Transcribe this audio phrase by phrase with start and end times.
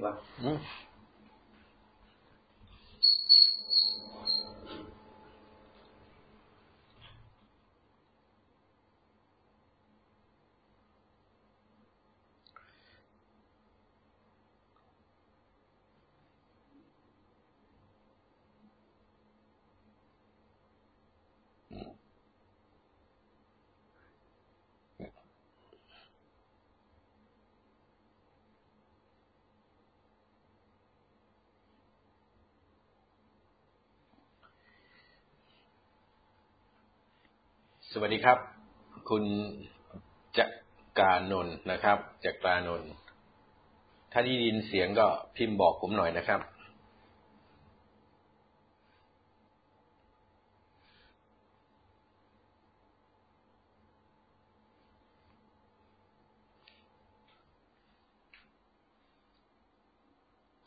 [0.00, 0.10] ba
[37.94, 38.38] สวัสดีครับ
[39.10, 39.24] คุณ
[40.38, 40.46] จั
[40.98, 42.90] กรานนท์นะครับจักรานนท์
[44.12, 46.40] ถ้าได้ยินเสียงก็พิมพ์บอกผมหน่อยนะครับ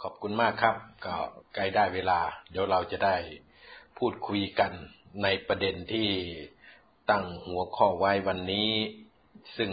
[0.02, 1.16] ขอบคุณมากครับ ก็
[1.56, 2.20] ใกล้ได้เวลา
[2.52, 3.16] เดี๋ยวเราจะได้
[3.98, 4.72] พูดคุยกัน
[5.24, 6.10] ในประเด็นที่
[7.10, 8.72] ตั้งหัวข้อไว้วันนี้
[9.58, 9.72] ซึ่ง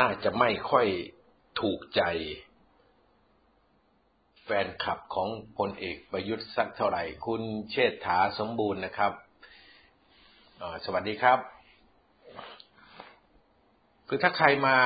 [0.00, 0.86] น่าจะไม่ค่อย
[1.60, 2.02] ถูกใจ
[4.44, 9.12] แฟนคลับของพลเอกประยุทธ์สักเท่าไหร่ คุณเชษฐาสมบูรณ์นะครับ
[10.84, 11.38] สวัสดีครับ
[14.08, 14.76] คือถ้าใครมา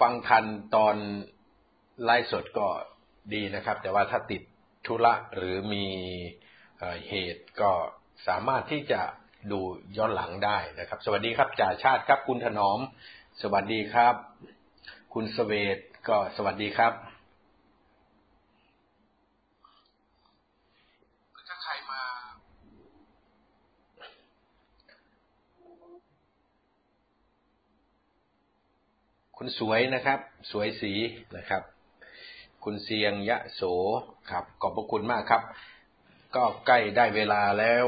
[0.00, 0.96] ฟังทันตอน
[2.04, 2.68] ไลฟ์สดก็
[3.34, 4.42] ดีนะครับ แต่ว่าถ้าติด
[4.86, 5.86] ธุระหรือมี
[6.78, 7.72] เอเหตุก็
[8.26, 9.02] สามารถที่จะ
[9.52, 9.60] ดู
[9.96, 12.80] ย้อนหลังได้นะครับ สวัสดีครับจ่าชาติครับ คุณถนอม
[13.42, 14.14] สวัสดีครับ
[15.14, 16.92] คุณสเวตก็สวัสดีครับ
[21.48, 22.02] ถ้าใครมา
[29.36, 30.18] คุณสวยนะครับ
[30.50, 30.92] สวยสี
[31.36, 31.62] นะครับ
[32.64, 33.62] คุณเสียงยะโส
[34.30, 35.42] ครับ ขอบพระคุณมากครับ
[36.34, 37.86] ก็ใกล้ได้เวลาแล้ว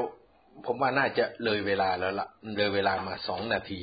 [0.67, 3.83] ผมว่าน่าจะเลยเวลาแล้วละเลยเวลามาสองนาที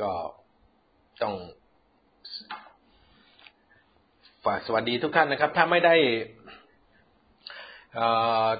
[0.00, 0.10] ก็
[1.22, 1.34] ต้อง
[4.44, 5.94] ฝากสวัสดีทุกท่านนะครับ ถ้าไม่ได้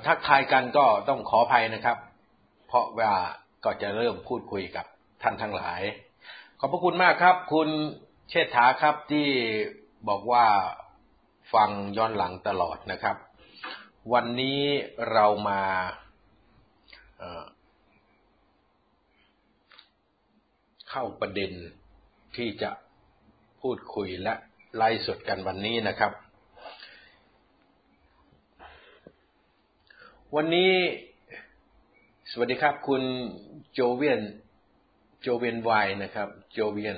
[0.06, 1.98] ทักทายกันก็ต้องขออภัยนะครับ
[2.68, 3.12] เพราะว่า
[3.64, 4.86] ก็จะเริ่มพูดคุยกับ
[5.22, 5.80] ท่านทั้งหลาย
[6.60, 7.68] ขอบพระคุณมากครับ คุณ
[8.30, 9.26] เชษฐาครับที่
[10.08, 10.46] บอกว่า
[11.54, 13.16] ฟังย้อนหลังตลอดนะครับ
[14.12, 14.60] วันนี้
[15.12, 15.62] เรามา
[20.90, 21.52] เข้าประเด็น
[22.36, 22.70] ที่จะ
[23.60, 24.34] พูดคุยและ
[24.76, 26.12] ไล่สดกันวันนี้นะครับ
[30.36, 30.72] วันนี้
[32.30, 33.02] สวัสดีครับ คุณ
[33.72, 34.20] โจเวียน
[35.22, 35.70] โจเวียนไว
[36.02, 36.96] นะครับ โจเวียน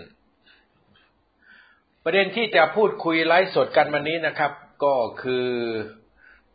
[2.04, 4.52] ประเด็นที่จะพูดคุยไลฟ์สดกันวันนี้นะครับ
[4.84, 5.48] ก็คือ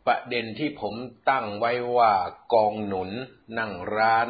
[0.06, 0.94] ประเด็นที่ผม
[1.30, 2.12] ตั้งไว้ว่า
[2.52, 3.10] กองหนุน
[3.58, 4.28] นั่งร้าน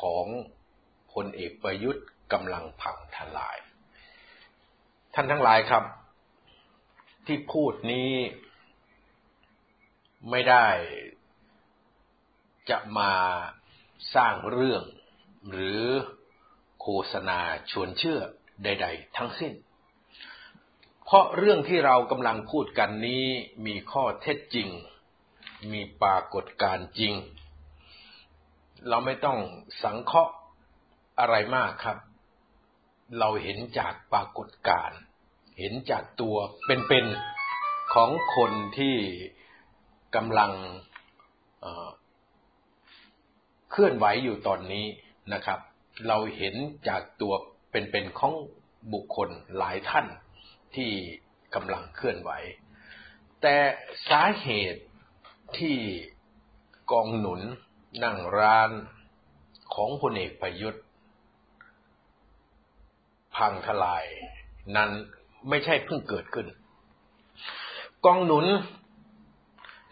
[0.00, 0.26] ของ
[1.12, 3.58] พลเอกประยุทธ์กำลังพังทลาย
[5.14, 5.84] ท่านทั้งหลายครับ
[7.26, 8.12] ที่พูดนี้
[10.30, 10.68] ไม่ได้
[12.70, 13.12] จะมา
[14.14, 14.82] สร้างเรื่อง
[15.50, 15.82] หรือ
[16.80, 17.40] โฆษณา
[17.70, 18.20] ชวนเชื่อ
[18.64, 19.52] ใด ๆ ทั้งสิ้น
[21.10, 23.24] เพราะเรื่องที่เรากำลังพูดกันนี้
[23.66, 24.68] มีข้อเท็จจริง
[25.72, 27.14] มีปรากฏการณ์จริง
[28.88, 29.38] เราไม่ต้อง
[29.82, 30.34] สังเคราะห์
[31.20, 31.98] อะไรมากครับ
[33.18, 34.98] เราเห็นจากปรากฏการณ์
[35.58, 36.36] เห็นจากตัว
[36.66, 38.96] เป็นๆของคนที่
[40.16, 40.52] กำลัง
[41.60, 44.86] เเคลื่อนไหวอยู่ตอนนี้
[45.32, 45.60] นะครับ
[46.08, 46.54] เราเห็น
[46.88, 47.32] จากตัว
[47.70, 48.34] เป็นๆของ
[48.92, 50.06] บุคคลหลายท่าน
[50.76, 50.92] ที่
[51.54, 52.30] กำลังเคลื่อนไหว
[53.42, 53.56] แต่
[54.08, 54.82] สาเหตุ
[55.58, 55.76] ที่
[56.92, 57.40] กองหนุน
[58.04, 58.70] นั่งร้าน
[59.74, 60.82] ของพลเอกประยุทธ์
[63.36, 64.04] พังทลาย
[64.76, 64.90] นั้น
[65.48, 66.46] ไม่ใช่เพิ่งเกิดขึ้น
[68.04, 68.46] กองหนุน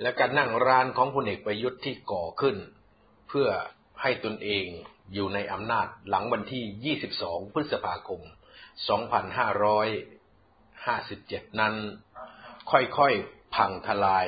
[0.02, 2.56] และการนั่งร้านของพลเอกประยุทธ์ที่ก่อขึ้น
[3.28, 3.48] เพื่อ
[4.02, 4.66] ให้ตนเอง
[5.12, 8.20] อยู่ในอำนาจหลังวันที่ 22 พฤษภาคม
[8.76, 9.62] 2 5
[10.84, 11.74] 2557นั้น
[12.70, 14.26] ค่อยๆ พังทลาย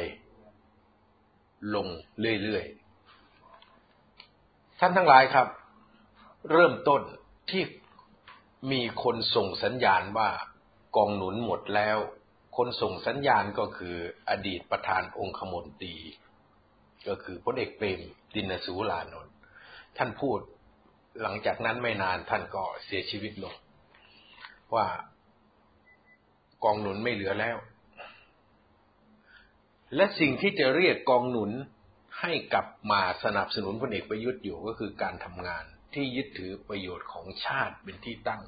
[1.74, 1.88] ลง
[2.42, 5.48] เรื่อยๆ ท่านทั้งหลายครับ
[6.52, 7.02] เริ่มต้น
[7.50, 7.62] ที่
[8.72, 10.30] มีคนส่งสัญญาณว่า
[10.96, 11.98] กองหนุนหมดแล้ว
[12.56, 13.96] คนส่งสัญญาณก็คือ
[14.30, 15.96] อดีตประธานองคมนตรี
[17.08, 18.00] ก็คือพลเอกเปรม
[18.34, 19.34] ตินสูลานนท์
[19.96, 20.38] ท่านพูด
[21.22, 23.54] หลังจากนั้นไม่นานท่านก็เสียชีวิตลง
[24.74, 24.86] ว่า
[26.64, 27.56] กองหนุนไม่เหลือแล้ว
[29.94, 31.50] และสิ่งที่จะเรียกกองหนุน
[32.20, 35.64] ให้กลับมาสนับสนุนพลเอกประยุทธ์อยู่ก็คือการทำงาน
[35.94, 38.42] ที่ยึดถือประโยชน์ของชาติเป็นที่ตั้ง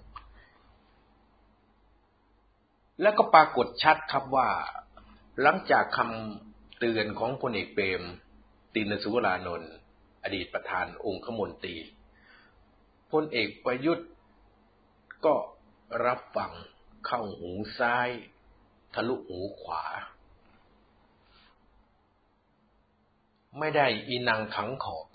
[3.03, 4.49] และก็ปรากฏชัดครับว่า
[5.43, 8.03] หลังจากคำเตือนของพลเอกเปรม
[8.75, 9.73] ตินสุวรานนท์
[10.23, 11.77] อดีตประธานองคมนตรี
[13.13, 14.09] พลเอกประยุทธ์
[15.25, 15.35] ก็
[16.07, 16.53] รับฟัง
[17.07, 18.09] เข้าหูซ้าย
[18.95, 19.85] ทะลุหูขวา
[23.59, 25.07] ไม่ได้อีนังขังขอบ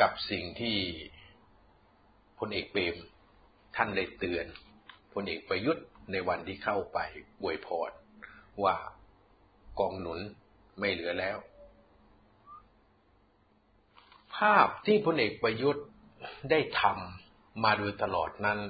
[0.00, 0.78] กับสิ่งที่
[2.38, 2.96] พลเอกเปรม
[3.76, 4.46] ท่านได้เตือน
[5.12, 6.98] พลเอกประยุทธ์ในวันที่เข้าไป
[7.40, 7.90] อวยพร
[8.64, 8.76] ว่า
[9.78, 10.20] กองหนุน
[10.78, 11.38] ไม่เหลือแล้ว
[14.36, 15.86] ภาพที่พลเอกประยุทธ์
[16.50, 18.60] ได้ทำมาโดยตลอดนั้น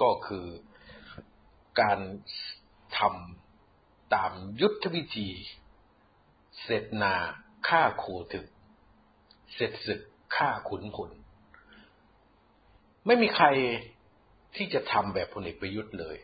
[0.00, 0.46] ก็คือ
[1.80, 1.98] การ
[2.98, 5.28] ทำตามยุทธวิธี
[6.62, 7.14] เสร็จนา
[7.68, 8.46] ฆ่าโคถึก
[9.54, 10.00] เสร็จศึก
[10.36, 11.10] ฆ่าขุนพล
[13.06, 13.46] ไม่มีใคร
[14.56, 16.16] ที่จะทำแบบพลเอกประยุทธ์เลย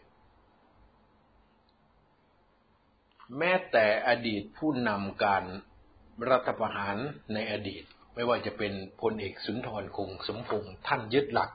[3.38, 5.44] แม้แต่อดีตผู้นำการ
[6.30, 6.96] รัฐประหาร
[7.34, 7.84] ในอดีต
[8.14, 11.50] ไม่ว่าจะเป็นพลเอกสุนทรคงสมพงษ์ท่านยึดหลัก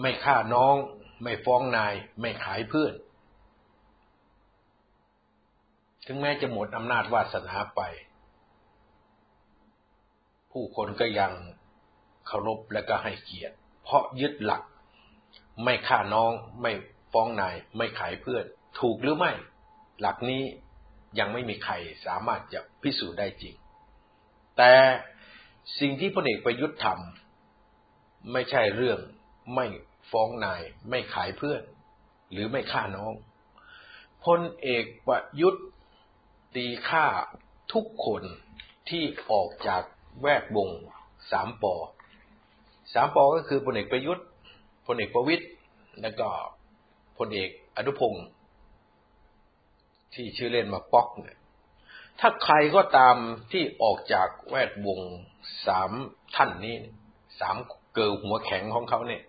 [0.00, 0.76] ไม่ฆ่าน้อง
[1.22, 2.94] ไม่ฟ้องนาย ไม่ขายเพื่อน
[6.06, 7.80] ถึงแม้จะหมดอำนาจวาสนาไป
[10.50, 11.32] ผู้คนก็ยัง
[12.26, 14.62] เคารพและก็ให้เกียรติ เพราะยึดหลัก
[15.64, 16.72] ไม่ฆ่าน้อง ไม่
[17.12, 18.44] ฟ้องนาย ไม่ขายเพื่อน
[18.80, 19.32] ถูกหรือไม่
[20.00, 20.42] หลักนี้
[21.18, 21.74] ยังไม่มีใคร
[22.06, 23.54] สามารถจะพิสูจน์ได้จริง
[24.56, 24.72] แต่
[25.80, 28.98] สิ่งที่พลเอกประยุทธ์ทำไม่ใช่เรื่อง
[29.54, 29.66] ไม่
[30.10, 31.62] ฟ้องนายไม่ขายเพื่อน
[32.32, 33.12] หรือไม่ฆ่าน้อง
[34.24, 35.66] พลเอกประยุทธ์
[36.56, 37.06] ตีฆ่า
[37.72, 38.22] ทุกคน
[38.88, 39.82] ที่ออกจาก
[40.20, 40.70] แวดวง
[41.30, 41.74] สามปอ
[42.94, 44.26] สามปอก็คือพลเอกประยุทธ์
[44.86, 45.48] พลเอกประวิตย์
[46.02, 46.28] แล้วก็
[47.18, 48.26] พลเอกอนุพงศ์
[50.14, 51.38] ที่ชื่อเล่นมาป๊อกเนี่ย
[52.20, 53.16] ถ้าใครก็ตาม
[53.52, 55.00] ที่ออกจากแวดวง
[55.66, 55.90] สาม
[56.36, 56.76] ท่านนี้
[57.40, 57.56] สาม
[57.94, 59.22] เกิดหัวแข็งของเขาเนี่ย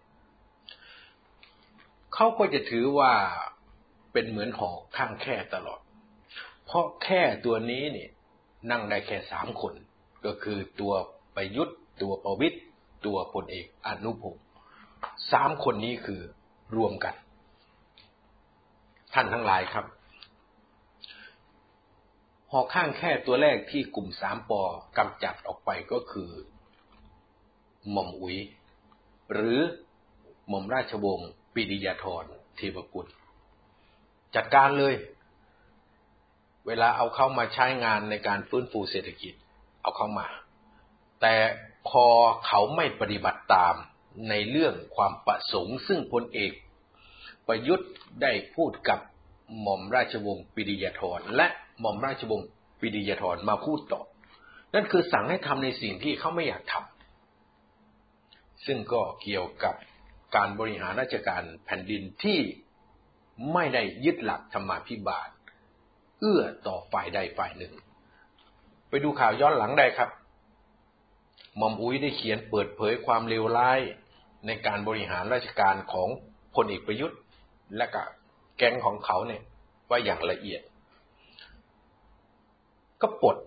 [2.15, 3.13] เขาก็จะถือว่า
[4.13, 5.79] เป็นเหมือนหอกข้างแค่ตลอด
[6.65, 8.11] เพราะแค่ตัวนี้เนี่ย
[8.71, 9.73] นั่งได้แค่สามคน
[10.25, 10.93] ก็คือตัว
[11.35, 12.61] ประยุทธ์ตัวประวิตย์
[13.05, 14.43] ตัวพลเอกอนุพงศ์
[15.31, 16.21] สามคนนี้คือ
[16.75, 17.15] รวมกัน
[19.13, 19.85] ท่านทั้งหลายครับ
[22.51, 24.61] หอกข้างแค่ตัวแรกที่กลุ่มสามปอ
[24.97, 26.31] กำจัดออกไปก็คือ
[27.91, 28.37] หม่อมอุ๋ย
[29.33, 29.59] หรือ
[30.47, 32.23] หม่อมราชวงศ์ ปิดิยาธร
[32.55, 33.07] เทวกุล
[34.35, 34.95] จัดการเลย
[36.67, 39.33] เวลาเอาเข้ามาใช้งานในการฟื้นฟูเศรษฐกิจ
[39.81, 40.27] เอาเข้ามา
[41.21, 41.35] แต่
[41.89, 42.05] พอ
[42.47, 43.75] เขาไม่ปฏิบัติตาม
[44.29, 46.51] ในเรื่องความประสงค์ ซึ่งพลเอก
[47.47, 47.89] ประยุทธ์
[48.21, 48.99] ได้พูดกับ
[49.61, 51.47] หม่อมราชวงศ์ปิดิยาธรและ
[51.79, 52.47] หม่อมราชวงศ์
[52.79, 54.01] ปิดิยาธรมาพูดต่อ
[54.73, 59.75] นั่นคือสั่งให้ทำในสิ่งที่เขาไม่อยากทำซึ่งก็เกี่ยวกับ
[60.35, 62.39] การบริหารราชการแผ่นดินที่
[63.53, 65.29] ไม่ได้ยึดหลักธรรมาภิบาล
[66.19, 67.73] เอื้อต่อฝ่ายใดฝ่ายหนึ่ง
[68.89, 70.09] ไปดูข่าวย้อนหลังได้ครับ
[71.59, 73.79] มอมอุ้ยได้เขียนเปิดเผยความเลวร้าย
[74.45, 76.09] ในการบริหารราชการของ
[76.55, 77.19] พลเอกประยุทธ์
[77.77, 78.01] และก็
[78.57, 79.41] แก๊งของเขาเนี่ย
[79.89, 80.61] ว่าอย่างละเอียด
[83.01, 83.37] ก็ปลด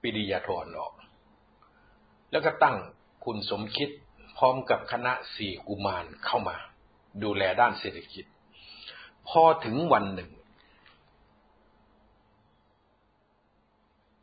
[0.00, 0.92] ปิดิยาธรออก
[2.30, 2.76] แล้วก็ตั้ง
[3.24, 3.90] คุณสมคิด
[4.40, 6.56] ร้อมกับคณะสี่กุมารเข้ามา
[7.22, 8.24] ดูแลด้านเศรษฐกิจ
[9.28, 10.30] พอถึงวันหนึ่ง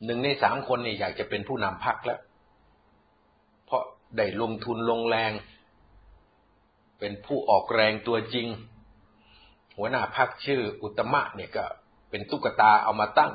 [0.05, 2.19] หนึ่งในสามคนเนี่ยอยากจะเป็นผู้นำพรรคแล้ว
[3.65, 3.83] เพราะ
[4.17, 5.31] ได้ลงทุนลงแรง
[6.99, 8.47] เป็นผู้ออกแรงตัวจริง
[9.77, 11.65] หัวหน้าพรรคชื่ออุตมะเนี่ยก็
[12.09, 13.31] เป็นตุ๊กตาเอามาตั้ง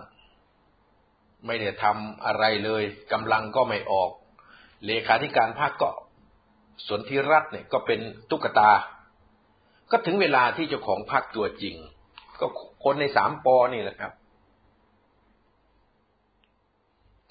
[1.46, 4.10] ไม่ได้ทำอะไรเลยกำลังก็ไม่ออก
[4.86, 5.90] เลขาธิการพรรคก็
[6.88, 8.00] สนธิรัตน์เนี่ยก็เป็น
[8.31, 8.71] ตุ๊กตา
[9.91, 11.76] ก็ถึงเวลาที่เจ้าของพรรคตัวจริง
[12.41, 12.47] ก็
[12.85, 14.12] คนในสามปอนี่แหละครับ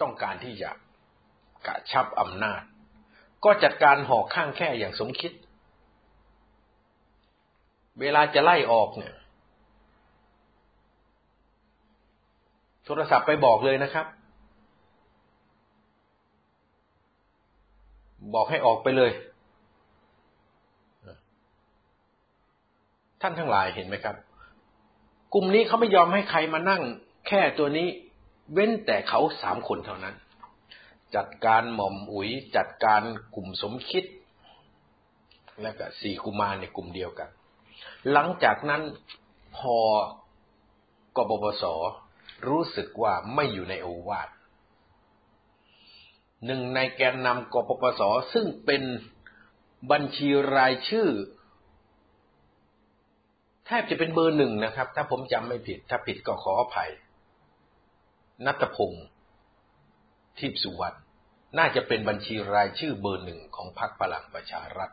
[0.02, 0.70] ต้องการที่จะ
[1.68, 2.62] กระชับอำนาจ
[3.44, 5.32] ก็จัดการห่อข้างแค่อย่างสมคิด
[8.02, 9.16] เวลาจะไล่ออกเนี่ย
[12.86, 14.08] โทรศัพท์ไปบอกเลยนะครับ
[18.34, 19.12] บอกให้ออกไปเลย
[23.22, 24.16] ท่านทั้งหลายเห็นไหมครับ
[25.34, 26.82] กลุ่มนี้เขาไม่ยอมให้ใครมานั่ง
[27.28, 27.88] แค่ตัวนี้
[28.54, 30.16] เว้นแต่เขาสามคนเท่านั้น
[31.16, 33.02] จัดการหม่อมอุ๋ยจัดการ
[33.36, 34.04] กลุ่มสมคิด
[35.62, 37.30] และก็สี่กุมารในกลุ่มเดียวกัน
[38.12, 38.82] หลังจากนั้น
[39.58, 39.78] พอ
[41.18, 41.64] กบปส
[42.50, 44.30] รู้สึกว่าไม่อยู่ในโอวาท
[46.46, 48.02] หนึ่งในแกนนำกปปส
[48.34, 48.84] ซึ่งเป็น
[49.92, 51.08] บัญชีรายชื่อ
[53.72, 56.92] ทบจะเป็นเบอร์หนึ่งนะครับ ถ้าผมจำไม่ผิด ถ้าผิดก็ขออภัย
[58.46, 59.06] นัตพงศ์
[60.40, 60.98] ทิพสุวรรณ
[61.58, 64.90] น่าจะเป็นบัญชีรายชื่อเบอร์หนึ่งของพรรคพลังประชารัฐ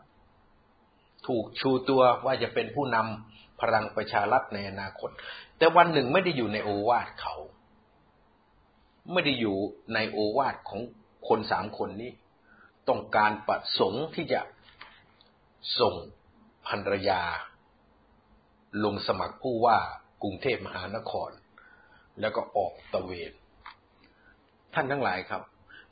[1.27, 5.11] ถูกชูตัวว่าจะเป็นผู้นำพลังประชารัฐในอนาคต
[5.59, 7.35] แต่วันหนึ่งไม่ได้อยู่ในโอวาทเขา
[9.13, 9.57] ไม่ได้อยู่
[9.95, 10.81] ในโอวาทของ
[11.29, 12.13] คนสามคนนี้
[12.89, 14.41] ต้องการประสงค์ที่จะ
[15.81, 15.95] ส่ง
[16.67, 17.23] ภรรยา
[18.85, 19.79] ลงสมัครผู้ว่า
[20.23, 21.31] กรุงเทพมหานคร
[22.21, 23.33] แล้วก็ออกตะเวน
[24.75, 25.43] ท่านทั้งหลายครับ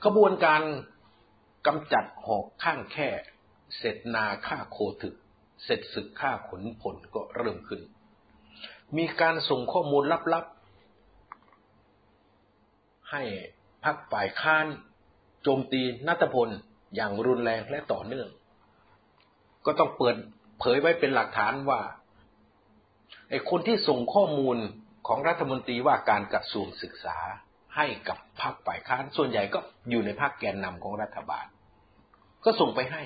[0.04, 0.62] ขบวนการ
[1.66, 3.08] กำจัดหอกข้างแค่
[3.78, 5.14] เสร็จนาฆ่าโคถึก
[5.64, 7.80] เสร็จศึกฆ่าขนผลก็เริ่มขึ้น
[8.96, 13.22] มีการส่งข้อมูลลับๆ ให้
[13.84, 14.66] พักฝ่ายค้าน
[15.42, 16.48] โจมตีนัตพล
[16.94, 18.28] อย่างรุนแรงและต่อเนื่อง
[19.66, 20.16] ก็ต้องเปิด
[20.58, 21.80] เผยไว้เป็นหลักฐานว่า
[23.30, 24.56] ไอ้คนที่ส่งข้อมูล
[25.06, 27.18] ของรัฐมนตรีว่าการกระทรวงศึกษา
[27.76, 31.46] ให้กับพรรคฝ่ายค้านส่วนใหญ่ก็อยู่ในพรรคแกนนำของรัฐบาล
[32.44, 33.02] ก็ส่งไปให้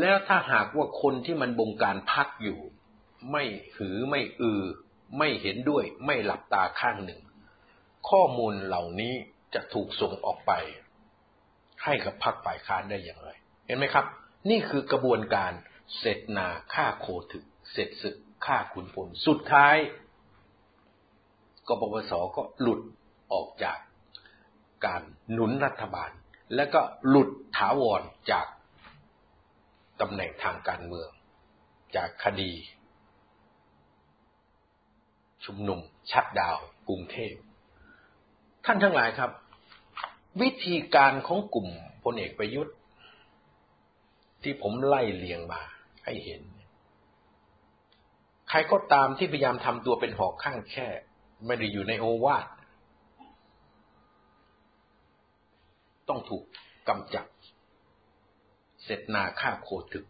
[0.00, 2.58] แล้วถ้าหากว่าคนที่มันบงการพักอยู่
[3.30, 3.44] ไม่
[3.76, 4.62] หือไม่อือ
[5.18, 7.20] ไม่เห็นด้วยไม่หลับตาข้างหนึ่ง
[8.10, 9.14] ข้อมูลเหล่านี้
[9.54, 10.52] จะถูกส่งออกไป
[11.84, 13.30] ให้กับพรรคฝ่ายค้านได้อย่างไร
[13.66, 14.06] เห็นไหมครับ
[14.50, 15.52] นี่คือกระบวนการ
[15.98, 19.76] เสร็จนาฆ่าโคถึกเสร็จศึก ฆ่าขุนพลสุดท้าย
[21.68, 22.80] กปปสก็หลุด
[23.32, 23.78] ออกจาก
[24.84, 26.10] การหนุนรัฐบาล
[26.54, 28.46] และก็หลุดถาวรจาก
[30.00, 31.10] ตำแหน่งทางการเมือง
[31.96, 32.52] จากคดี
[35.44, 37.34] ชุมนุมชัดดาวกรุงเทพ
[38.64, 39.30] ท่านทั้งหลายครับ
[40.40, 41.68] วิธีการของกลุ่ม
[42.04, 42.76] พลเอกประยุทธ์
[44.42, 45.62] ที่ผมไล่เลียงมา
[46.04, 46.42] ให้เห็น
[48.48, 50.88] ใครก็ตามที่พยายามทำตัวเป็นหอกข้างแค่
[51.46, 52.46] ไม่ได้อยู่ในโอวาท
[56.08, 56.44] ต้องถูก
[56.88, 57.26] กำจัด
[58.84, 60.04] เสร็จนาฆ่าโคถึก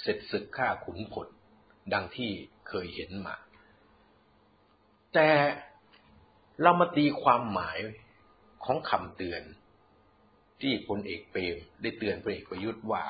[0.00, 1.28] เสร็จศึกฆ่าขุนพล
[1.92, 2.30] ดังที่
[2.68, 3.36] เคยเห็นมา
[5.14, 5.28] แต่
[6.62, 7.78] เรามาตีความหมาย
[8.64, 9.42] ของคำเตือน
[10.60, 13.04] ที่พลเอกเปรมได้เตือนพลเอกประยุทธ์ว่า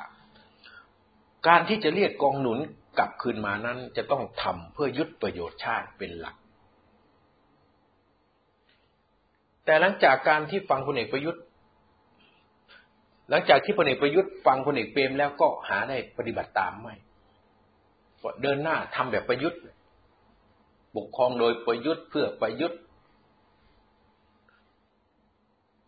[1.47, 2.59] การที่จะเรียกกองหนุน
[2.99, 6.37] กลับคืนมานั้นจะต้องทำเพื่อยุดประโยชน์ชาติเป็นหลัก
[9.65, 11.43] แต่หลังจากการที่ฟังพลเอกประยุทธ์
[13.31, 16.95] หลังจากที่พลเอกประยุทธ์ฟังพลเอกเปรมแล้วก็หาได้ปฏิบัติตามไม่
[18.43, 19.61] เดินหน้าทำแบบประยุทธ์
[20.97, 22.81] ปกครองโดยประยุทธ์เพื่อประยุทธ์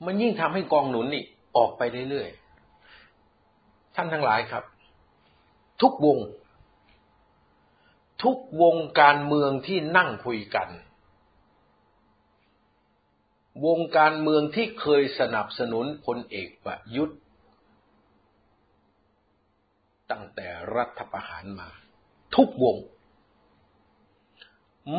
[0.06, 1.25] มันยิ่งทำให้กองหนุนนี่
[1.56, 4.64] ออกไปเรื่อยๆท่านทั้งหลายครับ
[5.82, 6.18] ทุกวง
[8.25, 10.69] ทุกวงการเมืองที่นั่งคุยกัน
[13.66, 17.19] วงการเมืองที่เคยสนับสนุนพลเอกประยุทธ์
[20.11, 21.69] ตั้งแต่รัฐประหารมา
[22.35, 22.76] ทุกวง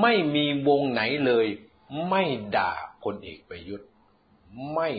[0.01, 1.47] ไม่มีวงไหนเลย
[2.09, 2.23] ไม่
[2.55, 2.71] ด่า
[3.03, 3.89] พลเอกประยุทธ์
[4.73, 4.89] ไม่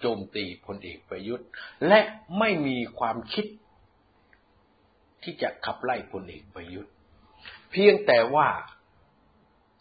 [0.00, 1.46] โจมตีพลเอกประยุทธ์
[1.88, 2.00] และ
[2.38, 3.46] ไม่มีความคิด
[5.22, 6.93] ที่จะขับไล่พลเอกประยุทธ์
[7.74, 8.48] เพียงแต่ว่า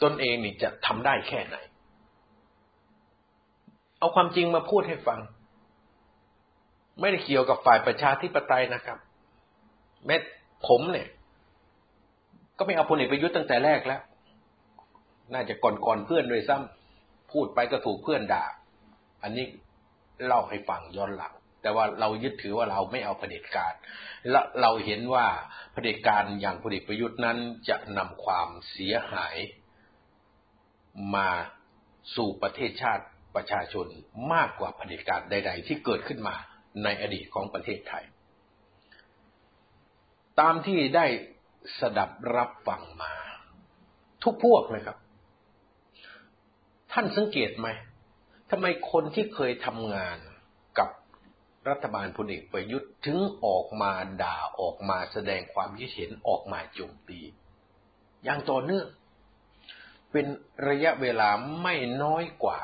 [0.03, 1.55] ตนเองนี่จะทำได้แค่ไหน
[3.99, 5.19] เอาความจริงมาพูดให้ฟัง
[6.99, 8.97] ไม่ได้เกี่ยวกับฝ่ายประชาธิปไตยนะครับ
[10.05, 10.15] แม้
[10.67, 11.07] ผมเนี่ย
[12.57, 14.01] ก็ไม่เอาพลเอกประยุทธ์ตั้งแต่แรกแล้ว
[15.33, 18.43] น่าจะก่อนๆเพื่อนด้วยซ้ำพูดไปก็ถูกเพื่อนด่า
[19.23, 19.45] อันนี้
[20.25, 21.33] เล่าให้ฟังย้อนหลัง
[21.63, 23.73] แต่ว่าเรายึดถือว่าเราไม่เอาเผด็จการ
[24.29, 25.27] และเราเห็นว่า
[25.73, 27.37] เผด็จการอย่างพลเอกประยุทธ์นั้น
[27.69, 29.35] จะนำความเสียหาย
[31.15, 31.29] มา
[32.15, 33.05] สู่ประเทศชาติ
[33.35, 33.87] ประชาชน
[34.33, 36.35] มากกว่าเผด็จการใด ๆ ที่เกิดขึ้นมา
[36.83, 38.05] ในอดีตของประเทศไทย
[40.39, 41.05] ตามที่ได้
[41.79, 43.13] สดับรับฟังมา
[44.23, 44.97] ทุกพวกเลยครับ
[46.91, 47.67] ท่านสังเกตไหม
[48.51, 50.17] ทำไมคนที่เคยทำงาน
[51.69, 53.91] รัฐบาลพลเอกประยุทธ์ถึงออกมา
[54.23, 57.19] ด่าออกมาแสดงความคิดเห็นออกมาโจมตี
[58.23, 58.87] อย่างต่อเนื่อง
[60.11, 60.25] เป็น
[60.67, 61.29] ระยะเวลา
[61.61, 62.59] ไม่น้อยกว่า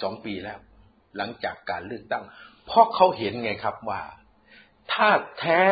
[0.00, 0.58] สองปีแล้ว
[1.16, 2.24] หลังจากการเลือกตั้ง
[2.66, 4.02] เพราะเขาเห็นไงครับว่า
[4.92, 5.08] ถ้า
[5.40, 5.62] แท้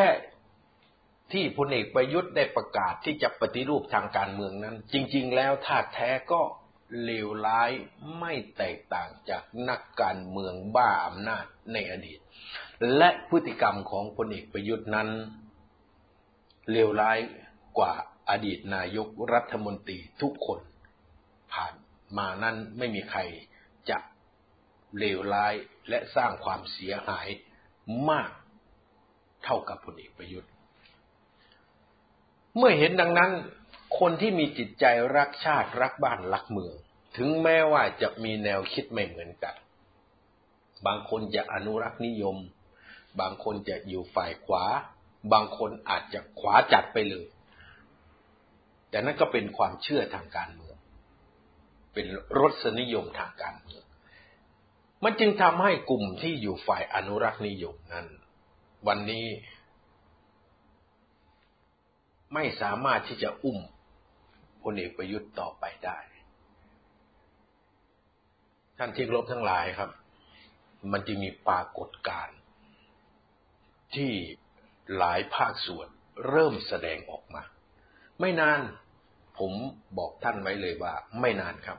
[1.33, 6.41] ที่พลเอกประยุทธ์ได้ประกาศที่จะปฏิรูปทางการเมืองนั้น จริง ๆ แล้วถ้าแท้ก็
[7.03, 7.71] เลวร้าย
[8.19, 12.19] ไม่แตกต่างจากนักการเมืองบ้าอำนาจในอดีต
[12.97, 15.09] และพฤติกรรมของพลเอกประยุทธ์นั้น
[16.71, 17.19] เลวร้าย
[17.79, 17.95] กว่า
[18.31, 20.61] อดีตนายกรัฐมนตรีทุกคน
[21.53, 21.75] ผ่าน
[22.19, 23.21] มานั้นไม่มีใคร
[23.91, 23.99] จะ
[24.99, 25.55] เลวร้าย
[25.89, 27.29] และสร้างความเสียหาย
[28.11, 28.31] มาก
[29.45, 30.51] เท่ากับพลเอกประยุทธ์
[32.57, 33.31] เมื่อเห็นดังนั้น
[33.99, 34.85] คนที่มีจิตใจ
[35.17, 36.75] รักชาติรักบ้านรักเมือง
[37.17, 39.55] ถึงแม้ว่าจะมีแนวคิดไม่เหมือนกัน
[40.87, 42.37] บางคนจะอนุรักษ์นิยม
[43.21, 44.65] บางคนจะอยู่ฝ่ายขวา
[45.33, 47.27] บางคนอาจจะขวาจัดไปเลย
[48.91, 50.77] แต่นั่นก็เป็นความเชื่อทางการเมือง
[51.95, 52.07] เป็น
[52.39, 53.85] รสนิยมทางการเมือง
[55.05, 58.07] มันจึงทำให้กลุ่มที่อยู่ฝ่ายอนุรักษ์นิยมนั้น
[58.87, 59.27] วันนี้
[62.35, 63.59] ไม่สามารถที่จะอุ้ม
[64.65, 65.99] พลเอกประยุทธ์ต่อไปได้
[68.79, 69.91] ท่านที่รบทั้งหลายครับ
[70.93, 72.39] มันจะมีปรากฏการณ์
[73.95, 74.13] ที่
[74.97, 75.89] หลายภาคส่วน
[76.29, 77.43] เริ่มแสดงออกมา
[78.21, 78.61] ไม่นาน
[79.39, 79.53] ผม
[79.99, 81.79] บอกท่านไว้เลยว่า ไม่นานครับ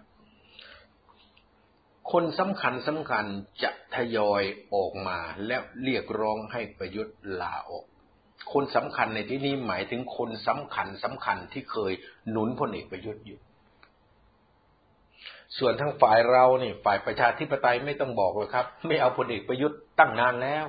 [2.12, 3.26] คนสำคัญสำคัญ
[3.64, 7.86] จะทยอยออกมาแล้วเรียกร้องให้ประยุทธ์ลาออก
[8.54, 11.94] คนสำคัญในที่นี้หมายถึงคนสำคัญสำคัญที่เคย
[12.30, 13.40] หนุนพลเอกประยุทธ์อยู่
[15.58, 20.66] ส่วนทั้งฝ่ายเราเนี่ยฝ่ายประชาธิปไตยไม่ต้องบอกเลยครับ ไม่เอาพลเอกประยุทธ์ตั้งนานแล้ว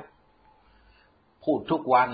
[1.44, 2.10] พูดทุกวัน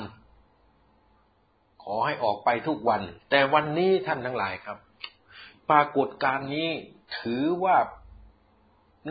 [1.83, 4.79] ขอให้ออกไปทุกวัน แต่วันนี้ท่านทั้งหลายครับ
[5.71, 6.71] ปรากฏการณ์นี้
[7.19, 7.77] ถือว่า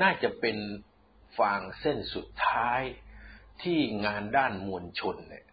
[0.02, 0.58] น่าจะเป็น
[1.38, 2.82] ฟางเส้นสุดท้าย
[3.62, 5.46] ที่งานด้านมวลชนเนี่ย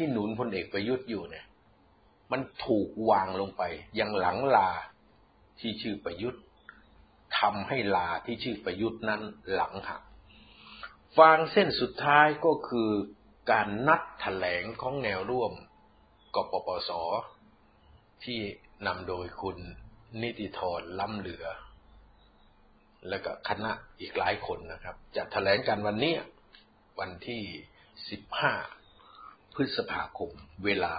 [0.00, 1.46] ที่หนุนพลเอกประยุทธ์อยู่เนี่ย
[2.32, 3.62] มันถูกวางลงไป
[3.98, 4.70] ยังหลังลา
[5.60, 6.42] ที่ชื่อประยุทธ์
[7.38, 9.20] ทำให้ลาที่ชื่อประยุทธ์นั้น
[9.54, 10.02] หลังหัก
[11.16, 12.90] ฟางเส้นสุดท้ายก็คือ
[13.50, 15.52] การนัดถแถลงของแนวร่วม
[16.34, 16.90] กปปส
[18.24, 18.40] ที่
[18.86, 19.58] นำโดยคุณ
[20.22, 21.46] นิติธรล้ำเหลือ
[23.08, 26.14] แล้วก็คณะอีกหลายคนนะครับ จะถแถลงกันวันนี้
[27.00, 27.42] วันที่
[28.18, 28.79] 15
[29.54, 30.30] พฤษภาคม
[30.64, 30.94] เวลา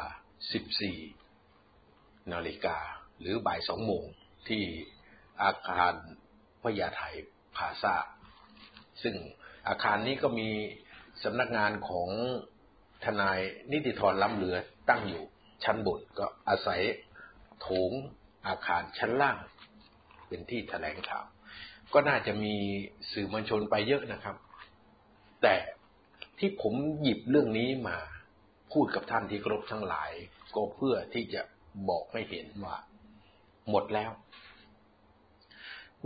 [1.14, 2.78] 14 นาฬิกา
[3.20, 4.04] หรือบ่ายสองโมง
[4.48, 4.64] ที่
[5.44, 5.94] อาคาร
[6.64, 7.16] พญาไทย
[7.56, 7.96] พาซา
[9.04, 9.16] ซึ่ง
[9.68, 10.50] อาคารนี้ก็มี
[11.24, 12.10] สำนักงานของ
[13.04, 13.40] ทนาย
[13.72, 14.58] นิติธรล้ำเหลือ
[14.90, 15.24] ตั้งอยู่
[15.64, 16.82] ชั้นบนก็อาศัย
[17.62, 17.92] โถง
[18.48, 19.38] อาคารชั้นล่าง
[20.28, 21.26] เป็นที่แถลงข่าว
[21.94, 22.56] ก็น่าจะมี
[23.12, 24.36] สื่อมวลชนไปเยอะนะครับ
[25.42, 25.56] แต่
[26.40, 27.98] ที่ผมหยิบเรื่องนี้มา
[28.72, 30.12] พูดกับท่านที่ครบทั้งหลาย
[30.56, 31.42] ก็เพื่อที่จะ
[31.90, 32.78] บอกให้เห็นว่า
[33.70, 34.12] หมดแล้ว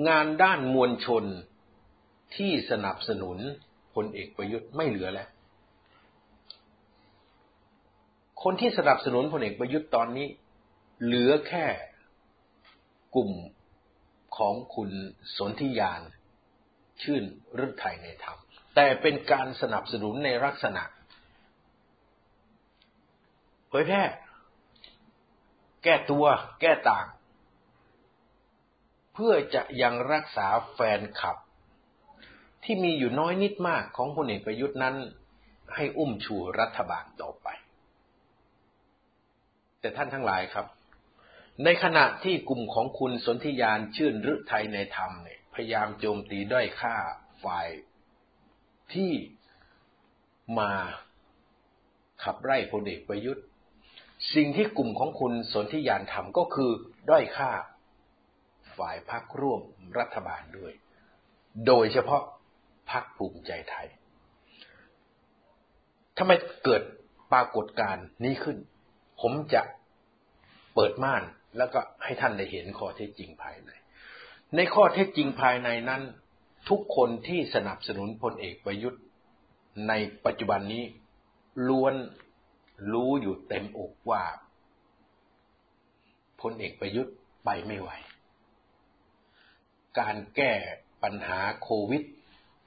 [0.07, 1.23] งานด้านมวลชน
[2.35, 3.37] ที่สนับสนุน
[3.95, 5.29] พลเอกประยุทธ์ไม่เหลือแล้ว
[8.43, 10.27] คนที่สนับสนุนพลเอกประยุทธ์ตอนนี้
[11.03, 11.65] เหลือแค่
[13.15, 13.31] กลุ่ม
[14.37, 14.91] ของคุณ
[15.37, 16.01] สนธิยาน
[17.01, 17.23] ชื่น
[17.65, 18.39] ฤทัยในธรรม
[18.75, 20.83] แต่เป็นการสนับสนุนในลักษณะ
[23.81, 24.03] ยแพร่
[25.83, 26.25] แก้ตัว
[26.61, 27.07] แก้ต่าง
[29.13, 31.37] เพื่อจะยังรักษาแฟนคลับ
[32.63, 34.95] ที่มีอยู่น้อยนิดมากของพลเอกประยุทธ์นั้น
[35.75, 37.47] ให้อุ้มชูรัฐบาลต่อไป
[39.79, 40.65] แต่ท่านทั้งหลายครับ
[41.63, 46.95] ในขณะที่กลุ่มของคุณสนธิยานชื่นฤทัยในธรรมเนี่ยพยายามโจมตีด้อยค่า
[47.43, 47.67] ฝ่าย
[48.93, 49.11] ที่
[50.59, 50.71] มา
[52.23, 53.45] ขับไล่พลเอกประยุทธ์
[54.33, 56.71] สิ่งที่กลุ่มของคุณสนธิยานทำก็คือ
[57.09, 57.51] ด้อยค่า
[58.77, 59.61] ฝ่ายพักร่วม
[59.99, 60.73] รัฐบาลด้วย
[61.67, 62.23] โดยเฉพาะ
[62.91, 63.87] พักภูมิใจไทย
[66.17, 66.31] ทำไม
[66.63, 66.81] เกิด
[67.33, 68.57] ปรากฏการณ์นี้ขึ้น
[69.21, 69.61] ผมจะ
[70.75, 71.23] เปิดม่าน
[71.57, 73.71] แล้วก็ให้ท่านได้เห็นข้อเท็จจริงภายใน
[74.55, 76.01] ในข้อเท็จจริงภายในนั้น
[76.69, 79.01] ทุกคนที่สนับสนุนพลเอกประยุทธ์
[79.87, 79.93] ใน
[80.25, 80.83] ปัจจุบันนี้
[81.67, 81.93] ล้วน
[82.91, 84.23] รู้อยู่เต็มอกว่า
[86.41, 87.89] พลเอกประยุทธ์ไปไม่ไหว
[89.99, 90.53] การแก้
[91.03, 92.03] ปัญหาโควิด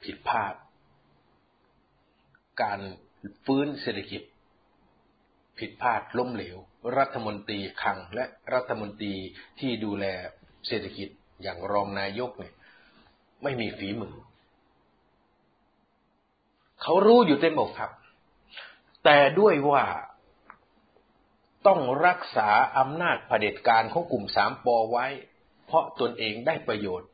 [0.05, 0.55] ผิดพลาด
[2.63, 2.81] การ
[3.45, 4.23] ฟื้นเศรษฐกิจ
[5.59, 6.57] ผิดพลาดล้มเหลว
[6.99, 9.15] รัฐมนตรีคังและรัฐมนตรี
[9.61, 10.05] ที่ดูแล
[10.67, 11.09] เศรษฐกิจ
[11.43, 12.55] อย่างรองนายกเนี่ย
[13.43, 14.17] ไม่มีฝีมือ
[16.83, 17.91] เขารู้อยู่เต็มอกครับ
[19.11, 19.85] แต่ด้วยว่า
[21.67, 25.07] ต้องรักษาอำนาจเผด็จการของกลุ่มสามปอไว้
[25.67, 27.09] เพราะตนเองได้ประโยชน์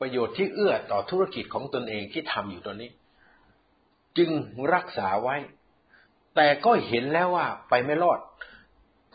[0.00, 2.90] ประโยชน์ที่เอื้อต่อธุรกิจของตนเองที่ทำอยู่ตอนนี้
[4.18, 4.30] จึง
[4.74, 5.36] รักษาไว้
[6.34, 8.20] แต่ก็เห็นแล้วว่าไปไม่รอด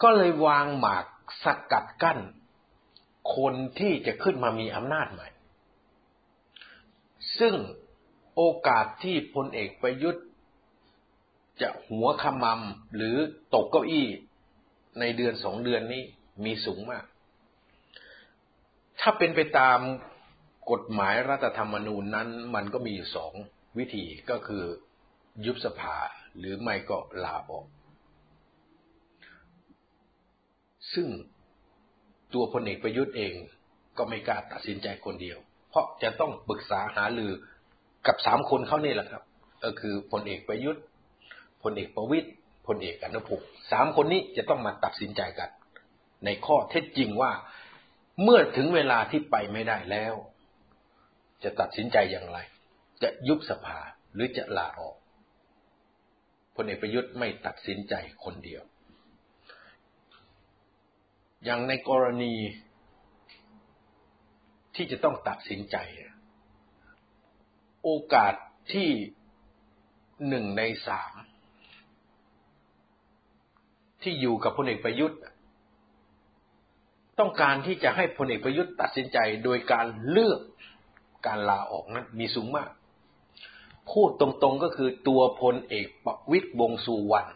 [0.04, 1.06] ก็เลยวางหมาก
[1.44, 2.20] สกัดกั้น
[3.36, 5.28] คนที่จะขึ้นมามีอำนาจใหม่
[7.40, 7.56] ซึ่ง
[8.36, 10.26] โอกาสที่พลเอกประยุทธ์
[11.62, 13.16] จะหัวขมำหรือ
[13.56, 14.08] ตกเก้าอี้
[15.00, 16.04] ในเดือนสองเดือนนี้
[16.46, 17.06] มีสูงมาก
[19.00, 19.80] ถ้าเป็นไปตาม
[20.72, 23.34] กฎหมายรัฐธรรมนูญนั้น มันก็มีอยู่สอง
[23.78, 24.64] วิธีก็คือ
[25.46, 25.96] ยุบสภา
[26.38, 27.66] หรือไม่ก็ลาออก
[30.94, 31.08] ซึ่ง
[32.34, 33.34] ตัวพลเอกประยุทธ์เอง
[33.98, 35.38] ก็ไม่กล้าตัดสินใจคนเดียว
[35.70, 37.32] เพราะจะต้องปรึกษาหารือ
[38.08, 39.24] กับสามคนเขานี่แหละครับ
[39.64, 40.84] ก็คือพลเอกประยุทธ์
[41.72, 42.30] ลเอกประวิตย
[42.68, 45.50] พลเอกอนุพงศ์สามคนนี้จะต้องมาตัดสินใจกัน
[46.26, 47.32] ในข้อเท็จจริงว่า
[48.24, 50.14] เมื่อถึงเวลาที่ไปไม่ได้แล้ว
[51.44, 52.38] จะตัดสินใจอย่างไร
[53.02, 53.80] จะยุบสภา
[54.14, 54.98] หรือจะลาออก
[56.56, 58.64] พลเอกประยุทธ์ไม่ตัดสินใจคนเดียว
[61.46, 62.34] อย่างในกรณี
[64.76, 65.78] ที่จะต้องตัดสินใจ
[67.84, 68.34] โอกาส
[68.74, 68.90] ที่
[70.28, 71.14] หนึ่งในสาม
[74.04, 75.20] ที่อยู่กับพลเอกประยุทธ์
[77.20, 80.40] ต้องการที่จะให้พลเอกประยุทธ์ตัดสินใจโดยการเลือก
[81.28, 82.70] การลาออกนั้นมีสูงมาก
[83.92, 87.30] พูดตรงๆก็คือตัวพลเอกประวิตยวงสุวรรณ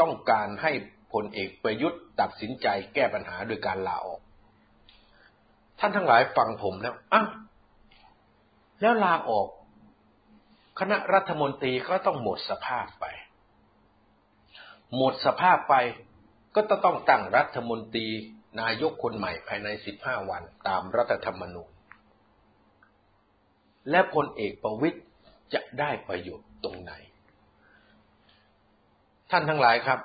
[0.00, 0.72] ต้องการให้
[1.12, 4.20] พลเอกประยุทธ์ตัดสินใจแก้ปัญหาโดยการลาออก
[5.78, 7.28] ท่านทั้งหลายฟังผมแล้วอ้าว
[8.80, 9.48] แล้วลาออก
[10.78, 13.04] คณะรัฐมนตรีก็ต้องหมดสภาพไป
[14.96, 15.74] หมดสภาพไป
[16.54, 18.06] ก็จะต้องตั้งรัฐมนตรี
[18.60, 21.70] นายกคนใหม่ภายในสิบห้าวันตามรัฐธรรมนูญ
[23.90, 24.98] และพลเอกประวิตย
[25.54, 26.92] จะได้ประโยชน์ตรงไหน
[29.30, 30.00] ท่านทั้งหลายครับ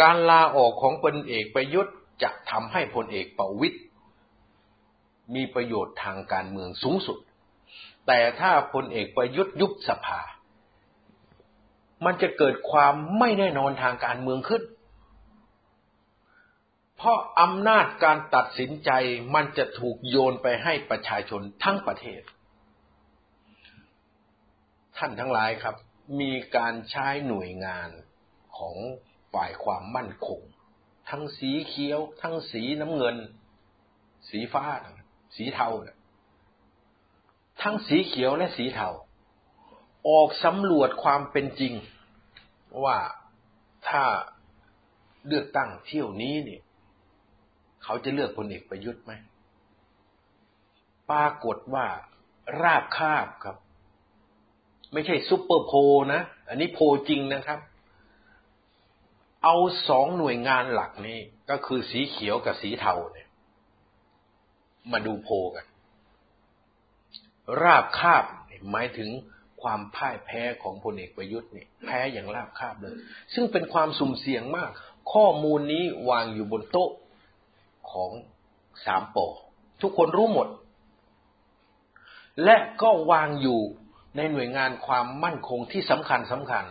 [0.00, 3.78] การลาออกของพลเอกประยุทธ์จะทำให้พลเอกประวิตย
[5.34, 7.18] มีประโยชน์ทางการเมืองสูงสุด
[8.06, 10.20] แต่ถ้าพลเอกประยุทธ์ยุบสภา
[12.04, 14.62] มันจะเกิดความไม่แน่นอนทางการเมืองขึ้น
[16.96, 18.90] เพราะอำนาจการตัดสินใจ
[19.34, 22.22] มันจะถูกโยนไปให้ประชาชนทั้งประเทศ
[24.96, 25.76] ท่านทั้งหลายครับ
[26.20, 27.90] มีการใช้หน่วยงาน
[28.58, 28.76] ของ
[29.34, 30.40] ฝ่ายความมั่นคง
[31.10, 33.16] ทั้งสีเขียว ทั้งสีน้ำเงิน
[34.28, 34.64] สีฟ้า
[35.36, 35.68] สีเทา
[37.62, 38.88] ทั้งสีเขียวและสีเทา
[40.08, 41.74] ออกสำรวจความเป็นจริง
[42.84, 42.98] ว่า
[43.88, 44.04] ถ้า
[45.26, 46.62] เลือกตั้งเที่ยวนี้เนี่ย
[47.86, 49.12] เขาจะเลือกพลเอกประยุทธ์ไหม
[51.10, 51.86] ปรากฏว่า
[52.62, 53.56] ราบคาบครับ
[54.92, 55.72] ไม่ใช่ซุปเปอร์โพ
[56.12, 57.60] นะ อันนี้โพจริงนะครับ
[59.44, 59.56] เอา
[59.88, 61.18] สองหน่วยงานหลักนี้
[61.50, 63.28] ก็คือสีเขียวกับสีเทาเนี่ย
[64.92, 65.66] มาดูโพกัน
[67.62, 68.24] ราบคาบ
[68.70, 69.10] หมายถึง
[69.62, 72.94] ความพ่ายแพ้ของพลเอกประยุทธ์เนี่ยแพ้อย่างราบคาบเลย
[73.34, 74.70] ซึ่งเป็นความสุ่มเสี่ยงมาก
[75.12, 76.90] ข้อมูลนี้วางอยู่บนโต๊ะ
[77.92, 78.10] ของ
[78.84, 79.26] สามปอ
[79.82, 80.48] ทุกคนรู้หมด
[82.44, 83.60] และก็วางอยู่
[84.16, 86.64] ในหน่วยงานความมั่นคงที่สำคัญสำคัญ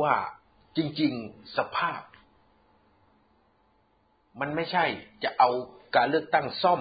[0.00, 0.14] ว่า
[0.76, 2.00] จริง ๆสภาพ
[4.40, 4.84] มันไม่ใช่
[5.22, 5.50] จะเอา
[5.96, 6.80] การเลือกตั้งซ่อม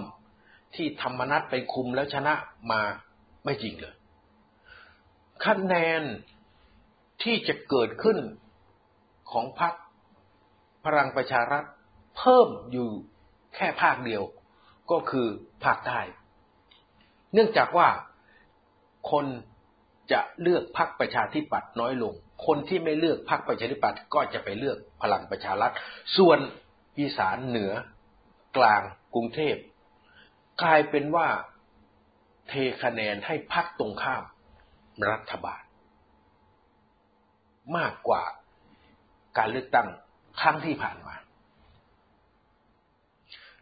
[0.76, 2.34] ที่ธรรมนัตไปคุมแล้วชนะ
[2.72, 2.82] มา
[3.44, 3.96] ไม่จริงเลย
[5.46, 6.02] คะแนน
[7.24, 8.18] ที่จะเกิดขึ้น
[9.32, 9.74] ของพรรค
[10.86, 11.64] พลังประชารัฐ
[12.18, 12.90] เพิ่มอยู่
[13.58, 14.24] แค่ภาคเดียว
[14.92, 15.28] ก็คือ
[15.66, 16.00] ภาคใต้
[17.34, 17.88] เนื่องจากว่า
[19.12, 19.26] คน
[20.12, 22.14] จะเลือกพรรคประชาธิปัตย์น้อยลง
[22.46, 25.74] คนที่ไม่เลือกพรรคประชาธิปัตย์ก็จะไปเลือกพลังประชารัฐ
[26.18, 26.40] ส่วน
[27.00, 27.72] อีสานเหนือ
[28.58, 28.82] กลาง
[29.14, 29.56] กรุงเทพ
[30.62, 31.28] กลายเป็นว่า
[32.48, 34.24] เทคะแนนให้พรรคตรงข้าม
[35.12, 35.64] รัฐบาล
[37.78, 38.24] มากกว่า
[39.38, 39.88] การเลือกตั้ง
[40.42, 41.16] ครั้งที่ผ่านมา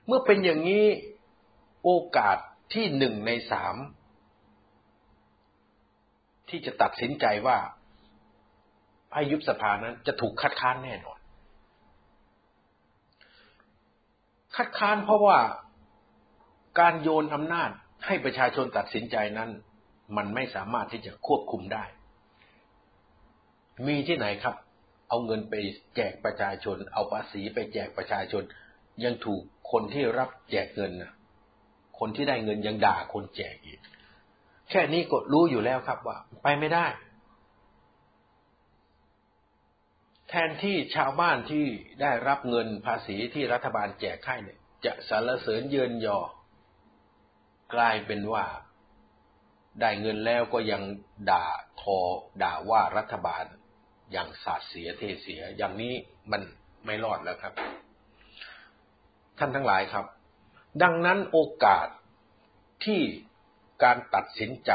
[0.07, 0.85] เมื่อเป็นอย่างนี้
[1.83, 2.37] โอกาส
[2.73, 3.75] ที่หนึ่งในสาม
[6.49, 7.57] ที่จะตัดสินใจว่า
[9.13, 11.19] ให้ยุบสภานั้นจะถูกคัดค้านแน่นอน
[14.55, 15.39] คัดค้านเพราะว่า
[16.79, 17.69] การโยนอำนาจ
[18.05, 19.49] ให้ประชาชนตัดสินใจนั้น
[20.17, 21.83] มันไม่สามารถที่จะควบคุมได้
[23.87, 24.55] มีที่ไหนครับ
[25.09, 25.53] เอาเงินไป
[25.95, 28.43] แจกประชาชน เอาภาษีไปแจกประชาชน
[29.03, 31.11] ยังถูก คนที่รับแจกเงินนะ
[31.99, 33.79] คนที่ได้เงินยังด่าคนแจกอีก
[34.69, 36.85] แค่นี้ก็รู้อยู่แล้วครับว่า ไปไม่ได้
[40.29, 41.65] แทนที่ชาวบ้านที่
[42.01, 46.21] ได้รับเงินภาษีที่รัฐบาลแจกให้เนี่ย จะสรรเสริญเยินยอ
[47.73, 48.45] กลายเป็นว่า
[49.81, 50.81] ได้เงินแล้วก็ยัง
[51.31, 51.47] ด่า
[51.81, 51.97] ทอ
[52.43, 53.45] ด่าว่ารัฐบาล
[54.11, 55.93] อย่างสาดเสียเทเสีย อย่างนี้
[56.31, 56.41] มัน
[56.85, 57.53] ไม่รอดแล้วครับ
[59.37, 60.05] ท่านทั้งหลายครับ
[60.83, 61.87] ดังนั้นโอกาส
[62.85, 63.01] ที่
[63.83, 64.71] การตัดสินใจ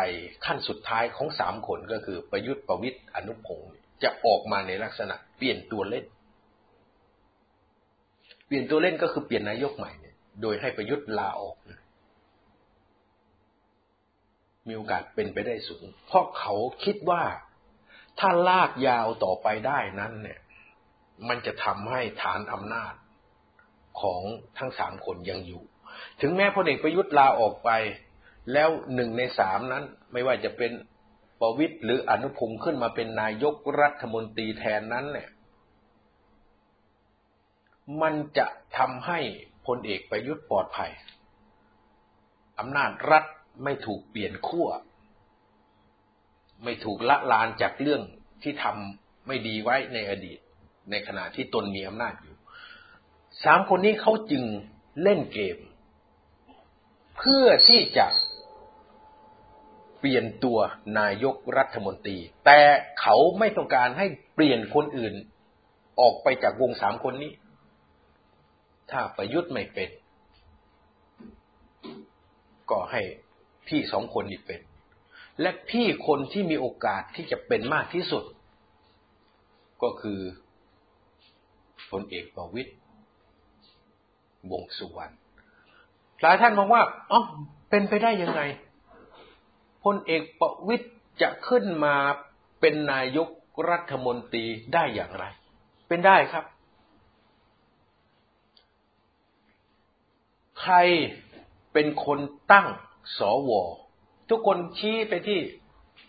[0.46, 6.04] ขั้นสุดท้ายของสามคนก็คือประยุทธ์ประวิตย์อนุพงศ์จะออกมาในลักษณะเปลี่ยนตัวเล่น
[8.46, 11.56] เปลี่ยนตัวเล่นก็คือเปลี่ยนนายกใหม่เนี่ยโดยให้ประยุทธ์ลาออก
[14.68, 17.22] มีโอกาสเป็นไปได้สูง เพราะเขาคิดว่า
[18.18, 20.40] ถ้าลากยาวต่อไปได้นั้นเนี่ย
[21.28, 22.94] มันจะทำให้ฐานอำนาจ
[24.00, 24.22] ของ
[24.58, 25.62] ทั้งสามคนยังอยู่
[26.20, 27.70] ถึงแม้พลเอกประยุทธ์ลาออกไป
[28.52, 30.72] แล้วหนึ่งในสามนั้นไม่ว่าจะเป็น
[31.40, 35.28] ประวิตยหรืออนุพงศ์ขึ้นมาเป็นนายกรัฐมนตรีแทนนั้นเนี่ย
[38.02, 38.46] มันจะ
[38.78, 39.20] ทำให้
[39.66, 40.90] พลเอกประยุทธ์ปลอดภัย
[42.58, 43.24] อำนาจรัฐ
[43.64, 44.68] ไม่ถูกเปลี่ยนขั้ว
[46.64, 48.02] ไม่ถูกละลานจากเรื่อง
[48.42, 50.38] ที่ทำไม่ดีไว้ในอดีต
[50.90, 52.34] ในขณะที่ตนมีอำนาจอยู่
[53.44, 54.44] สามคนนี้เขาจึง
[55.02, 55.58] เล่นเกม
[57.18, 58.06] เพื่อที่จะ
[59.98, 60.58] เปลี่ยนตัว
[60.98, 62.60] นายกรัฐมนตรี แต่
[63.00, 65.14] เขาไม่ต้องการให้เปลี่ยนคนอื่น
[66.00, 67.32] ออกไปจากวงสามคนนี้
[68.90, 69.90] ถ้าประยุทธ์ไม่เป็น
[72.70, 73.02] ก็ให้
[73.68, 74.60] พี่สองคนนี้เป็น
[75.40, 78.24] และพี่คนที่มีโอกาสที่จะเป็นมากที่สุด
[79.82, 80.20] ก็คือ
[81.90, 82.70] พลเอกประวิตย
[84.50, 85.14] วงสุวรรณ
[86.20, 87.20] หลายท่านมองว่าอ๋อ
[87.70, 88.42] เป็นไปได้ยังไง
[89.84, 90.86] พลเอกประวิตย
[91.22, 91.96] จะขึ้นมา
[92.60, 93.28] เป็นนายก
[93.70, 95.24] รัฐมนตรีได้อย่างไร
[95.88, 96.44] เป็นได้ครับ
[100.60, 100.74] ใคร
[101.72, 102.18] เป็นคน
[102.52, 102.66] ตั้ง
[103.18, 103.50] สว
[104.30, 105.40] ทุกคนชี้ไปที่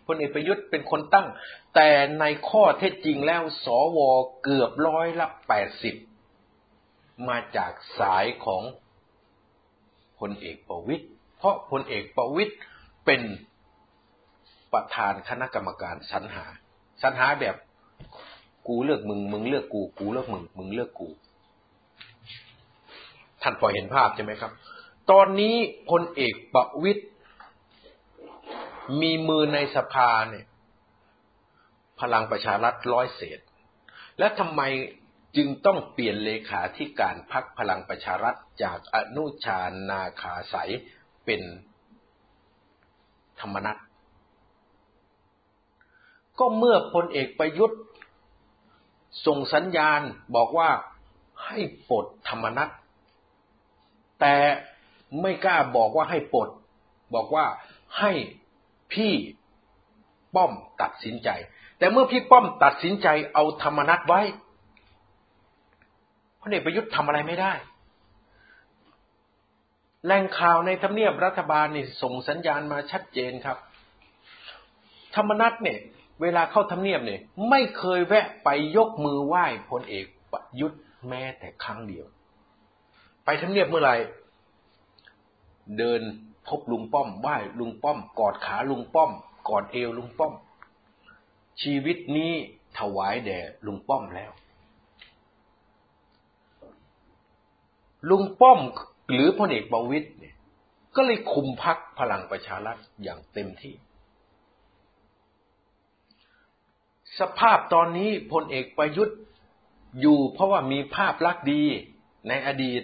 [0.08, 1.28] พลเอกประยุทธ์เป็นคนตั้ง
[1.76, 1.90] แต่
[2.20, 3.68] ในข้อเท็จจริงแล้วส
[3.98, 4.00] ว
[4.44, 5.96] เกือบร้อยละแปดสิบ
[7.28, 8.64] มาจากสายของ
[10.20, 11.06] พลเอกประวิตย
[11.38, 12.54] เพราะพลเอกประวิตย
[13.06, 13.22] เป็น
[14.74, 16.46] ประธานคณะกรรมการสรรหา
[17.02, 17.56] สรรหาแบบ
[18.68, 21.10] กูเลือกมึง มึงเลือกกู กูเลือกมึง มึงเลือกกู
[23.42, 24.52] ท่านพอเห็นภาพใช่ไหมครับ
[25.12, 25.56] ตอนนี้
[25.90, 27.04] พลเอกประวิตย
[29.02, 30.46] มีมือในสภาเนี่ย
[32.00, 33.40] พลังประชารัฐร้อยเศษ
[34.20, 34.62] และทำไม
[35.36, 40.72] จึงต้องเปลี่ยนเลขาธิการพักพลังประชารัฐจากอนุชานาคาสาย
[41.26, 41.42] เป็น
[43.40, 43.78] ธรรมนัต
[46.40, 47.82] ก็เมื่อพลเอกประยุทธ์
[49.26, 50.02] ส่งสัญญาณ
[50.36, 50.70] บอกว่า
[51.46, 52.70] ให้ปลดธรรมนัต
[54.22, 54.36] แต่
[55.22, 56.50] ไม่กล้าบอกว่าให้ปลด
[57.16, 57.46] บอกว่า
[58.00, 58.12] ให้
[58.94, 59.14] พี่
[60.36, 61.30] ป้อมตัดสินใจ
[61.78, 64.22] แต่เมื่อพี่ป้อมตัดสินใจเอาธรรมนัตไว้
[66.42, 67.54] พลเอกประยุทธ์ทำอะไรไม่ได้
[70.06, 73.58] แหล่งข่าวในทำเนียบรัฐบาลนี่ส่งสัญญาณมาชัดเจนครับ
[75.16, 75.80] ธรรมนัตเนี่ย
[76.22, 82.06] เวลาเข้าทำเนียบเนี่ย ไม่เคยแวะไปยกมือไหว้พลเอกประยุทธ์แม้แต่ครั้งเดียว
[83.26, 83.96] ไปทำเนียบเมื่อไหร่
[85.78, 86.02] เดิน
[86.48, 89.12] พบลุงป้อมไหว้ลุงป้อม กอดขาลุงป้อม
[89.50, 90.34] กอดเอวลุงป้อม
[91.62, 92.32] ชีวิตนี้
[92.80, 94.32] ถวายแด่ลุงป้อมแล้ว
[98.10, 98.60] ลุงป้อม
[99.14, 100.36] หรือพลเอกประวิตยเนี่ย
[100.96, 103.74] ก็เลยคุมพักพลังประชารัฐอย่างเต็มที่
[107.20, 109.18] สภาพตอนนี้พลเอกประยุทธ์
[110.02, 111.64] อยู่เพราะว่ามีภาพลักษณ์ดี
[112.30, 112.84] ในอดีต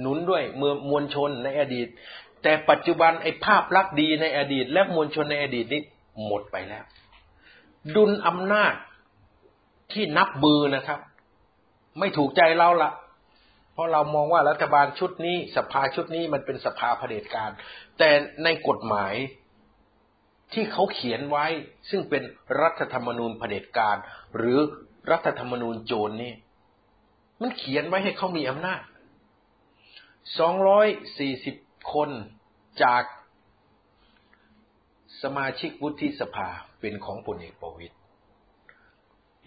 [0.00, 1.88] หนุนด้วยเมือมวลชนในอดีต
[2.42, 5.82] แต่ปัจจุบันไอ้ภาพลักษณ์ดีในอดีต และมวลชนในอดีตนี้
[6.26, 6.84] หมดไปแล้ว
[7.96, 8.74] ดุลอำนาจ
[9.92, 11.00] ที่นับมือนะครับ
[11.98, 12.90] ไม่ถูกใจเราละ
[13.72, 17.50] เพราะเรามองว่ารัฐบาลชุดนี้ สภาชุดนี้มันเป็นสภาเผด็จการ
[17.98, 18.10] แต่
[18.44, 19.14] ในกฎหมาย
[20.52, 21.46] ที่เขาเขียนไว้
[21.90, 22.22] ซึ่งเป็น
[22.62, 23.96] รัฐธรรมนูญเผด็จการ
[24.36, 24.58] หรือ
[25.10, 26.34] รัฐธรรมนูญโจรนี่
[27.40, 28.82] มันเขียนไว้ให้เขามีอำนาจ
[30.38, 30.86] สองร้อย
[31.18, 31.56] สี่สิบ
[31.92, 32.10] คน
[32.82, 33.02] จาก
[35.22, 36.48] สมาชิกวุฒิสภา
[36.80, 37.96] เป็นของพลเอกประวิตย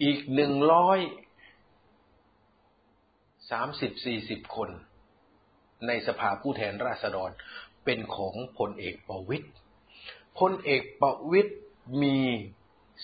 [0.02, 0.98] อีกหนึ่งร้อย
[3.50, 4.70] สามสิบสี่สิบคน
[5.86, 7.30] ในสภาผู้แทนราษฎร
[7.84, 9.48] เป็นของพลเอกประวิตย
[10.38, 11.52] พลเอกประวิตย
[12.02, 12.18] มี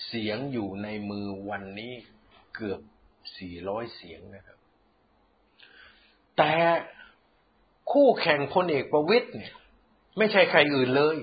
[0.05, 1.93] เสียงอยู่ในมือวันนี้
[2.55, 2.79] เกือบ
[3.37, 4.57] สี่ร้อยเสียงนะครับ
[6.37, 6.53] แต่
[7.91, 9.53] คู่แข่งพลเอกประวิตยเนี่ย
[10.17, 11.17] ไม่ใช่ใครอื่นเลย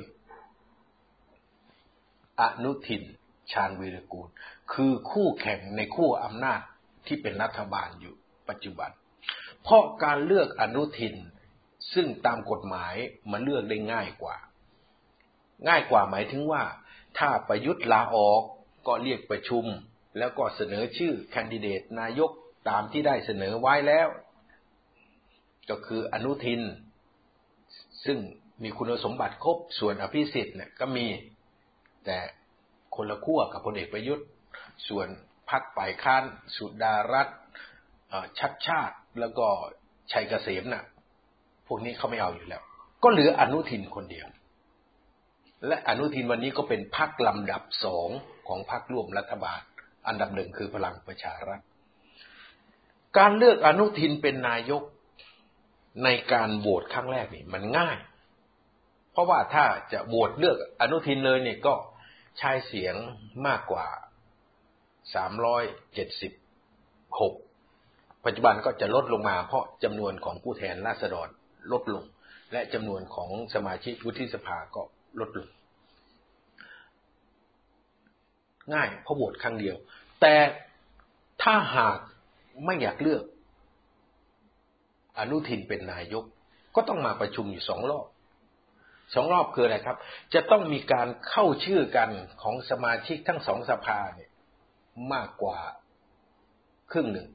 [2.40, 3.02] อนุทิน
[3.52, 4.28] ชาญวีรกูล
[4.72, 6.60] คือคู่แข่งในคู่อำนาจ
[7.06, 8.14] ที่เป็นรัฐบาลอยู่
[8.48, 8.90] ปัจจุบัน
[9.62, 11.14] เพราะการเลือกอนุทิน
[11.92, 12.94] ซึ่งตามกฎหมาย
[13.30, 14.36] มันเลือกได้ง่ายกว่า
[15.68, 16.62] ง่ายกว่าหมายถึงว่า
[17.18, 18.42] ถ้าประยุทธ์ลาออก
[18.86, 19.64] ก็เรียกประชุม
[20.18, 22.30] แล้วก็เสนอชื่อแคนดิเดตนายก
[22.68, 24.08] ตามที่ได้เสนอไว้แล้ว
[25.70, 26.60] ก็คืออนุทิน
[28.04, 28.18] ซึ่ง
[28.62, 31.06] มีคุณสมบัติครบส่วนอภิสิทธิ์เนี่ยก็มี
[32.04, 32.18] แต่
[32.96, 34.26] คนละขั้วกับพลเอกประยุทธ์
[34.88, 35.08] ส่วน
[35.50, 36.24] พักฝ่ายค้าน
[36.56, 37.28] สุดารัต
[38.38, 39.46] ชัดชาติ แล้วก็
[40.12, 40.84] ชัยเกษมน่ะ
[41.66, 42.62] พวกนี้เขาไม่เอาอยู่แล้ว
[43.02, 44.26] ก็เหลืออนุทินคนเดียว
[45.66, 48.08] และอนุทินวันนี้ก็เป็นพักลำดับสอง
[48.48, 49.60] ของพักร่วมรัฐบาล
[50.06, 51.60] อันดับหนึ่งคือพลังประชารัฐ
[53.18, 54.82] การเลือกอนุทินเป็นนายก
[56.04, 57.98] ในการโหวตครั้งแรกนี่มันง่าย
[59.12, 61.74] เพราะว่าถ้าจะโหวตเลือกอนุทินเลยเนี่ยก็
[62.38, 62.94] ใช้เสียง
[63.46, 63.86] มากกว่า
[65.14, 67.49] 376
[68.24, 71.28] ปัจจุบันก็จะลดลงมาเพราะจำนวนของผู้แทนราษฎร
[71.72, 72.04] ลดลง
[72.52, 74.82] และจำนวนของสมาชิกวุฒิสภาก็
[75.20, 75.48] ลดลง
[78.74, 79.76] ง่ายเพราะโหวตครั้งเดียว
[80.20, 80.34] แต่
[81.42, 81.98] ถ้าหาก
[82.64, 83.22] ไม่อยากเลือก
[85.18, 86.24] อนุทินเป็นนายก
[86.76, 88.06] ก็ต้องมาประชุมอยู่สองรอบ
[89.14, 89.96] สองรอบคืออะไรครับ
[90.34, 92.10] จะต้องมีการเข้าชื่อกัน
[92.42, 94.30] ของสมาชิกทั้งสองสภาเนี่ย
[95.12, 95.58] มากกว่า
[96.92, 97.28] ครึ่งหนึ่ง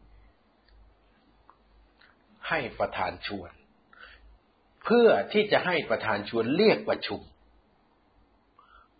[2.50, 3.52] ให้ประธานชวน
[4.86, 7.22] เพื่อที่จะให้ประธานชวนเรียกประชุม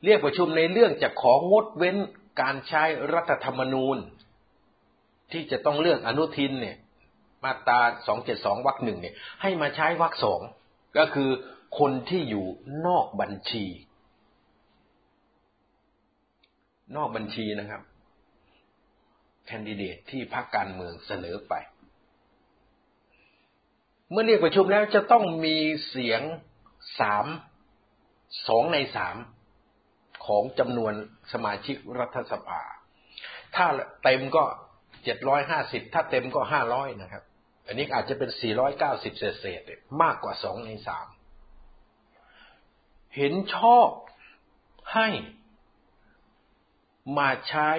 [0.06, 1.98] เรียกประชุมในเรื่องจะของดเว้น
[2.42, 3.98] การใช้รัฐธรรมนูญ
[5.32, 6.78] ที่จะต้องเลือกอนุทินเนี่ย
[7.44, 7.80] มาตรา
[8.24, 10.42] 272วรรคหนึ่งเนี่ย ให้มาใช้วรรคสอง
[10.98, 11.30] ก็คือ
[11.80, 12.46] คนที่อยู่
[12.88, 13.66] นอกบัญชี
[16.96, 17.82] นอกบัญชีนะครับ
[19.46, 21.54] แคนดิเดตที่พรรคการเมืองเสนอไป
[24.12, 25.58] เมื่อเรียกประชุมแล้วจะต้องมี
[25.90, 26.22] เสียง
[27.00, 27.26] สาม
[28.48, 29.18] สองในสาม
[30.26, 30.94] ของจำนวน
[31.34, 32.62] สมาชิกรัฐสภา
[33.56, 33.66] ถ้า
[34.04, 34.44] เต็มก็
[35.04, 37.24] เจ็ดร้อยห้าสิบถ้าเต็มก็ห้าร้อยนะครับ
[37.68, 41.08] อันนี้อาจจะเป็นสี่ร้อยเก้าสิบเศษๆมากกว่าสองในสาม
[43.16, 43.90] เห็นชอบ
[44.94, 45.08] ให้
[47.18, 47.70] มาใช้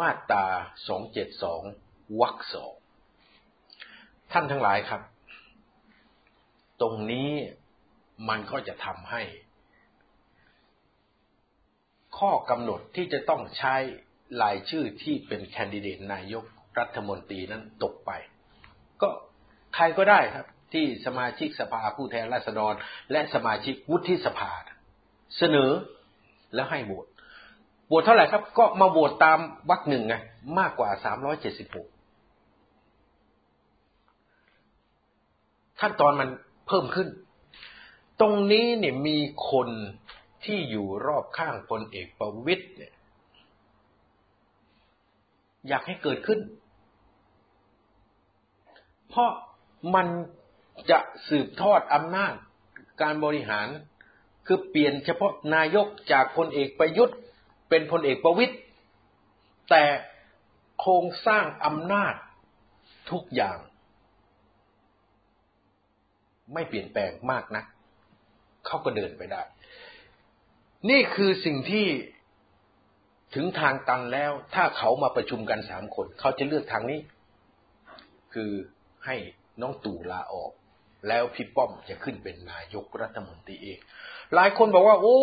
[0.00, 0.46] มาตรา
[1.32, 2.74] 272วรรคสอง
[4.32, 5.02] ท่านทั้งหลายครับ
[6.80, 7.30] ตรงนี้
[8.28, 9.22] มันก็จะทำให้
[12.18, 13.74] ข้อกำหนดที่จะต้องใช้
[14.42, 16.44] รายชื่อที่เป็นแคนดิเดตนายก
[16.78, 18.10] รัฐมนตรีนั้นตกไป
[19.02, 19.08] ก็
[19.74, 22.74] ใครก็ได้ครับ ที่สมาชิกสภาผู้แทนราษฎร
[23.12, 24.50] และสมาชิกวุฒิสภา
[25.38, 25.70] เสนอ
[26.54, 27.06] แล้วให้โหวต
[27.88, 29.38] โหวตเท่าไหร่ครับ ก็มาโหวตตาม
[29.70, 30.14] วรรคหนึ่งไง
[30.58, 31.88] มากกว่าสามร้อยเจ็ดสิบหก
[35.80, 36.28] ขั้นตอนมัน
[36.66, 37.08] เพิ่มขึ้น
[38.20, 39.18] ตรงนี้เนี่ยมี
[39.50, 39.68] คน
[40.44, 42.92] ที่อยู่รอบข้างพลเอกประวิตยเนี่ย
[45.68, 46.40] อยากให้เกิดขึ้น
[49.08, 49.30] เพราะ
[49.94, 50.06] มัน
[50.90, 52.34] จะสืบทอดอำนาจ
[53.02, 53.68] การบริหาร
[54.46, 57.16] คือเปลี่ยนเฉพาะนายกจากพลเอกประยุทธ์
[57.68, 58.54] เป็นพลเอกประวิตย
[59.70, 59.84] แต่
[60.80, 62.14] โครงสร้างอำนาจ
[63.10, 63.58] ทุกอย่าง
[66.54, 67.64] ไม่เปลี่ยนแปลงมากนะ
[68.66, 69.42] เขาก็เดินไปได้
[70.90, 71.86] นี่คือสิ่งที่
[73.34, 77.00] ถึงทางตันแล้ว ถ้าเขามาประชุมกันสามคน เขาจะเลือกทางนี้
[78.34, 78.50] คือ
[79.06, 79.16] ให้
[79.60, 80.52] น้องตู่ลาออก
[81.08, 83.78] แล้วพี่ป้อมจะขึ้นเป็นนายกรัฐมนตรีเอง
[84.34, 85.18] หลายคนบอกว่า โอ้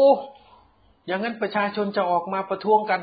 [1.08, 3.00] อย่างนั้นประชาชนจะออกมาประท้วงกัน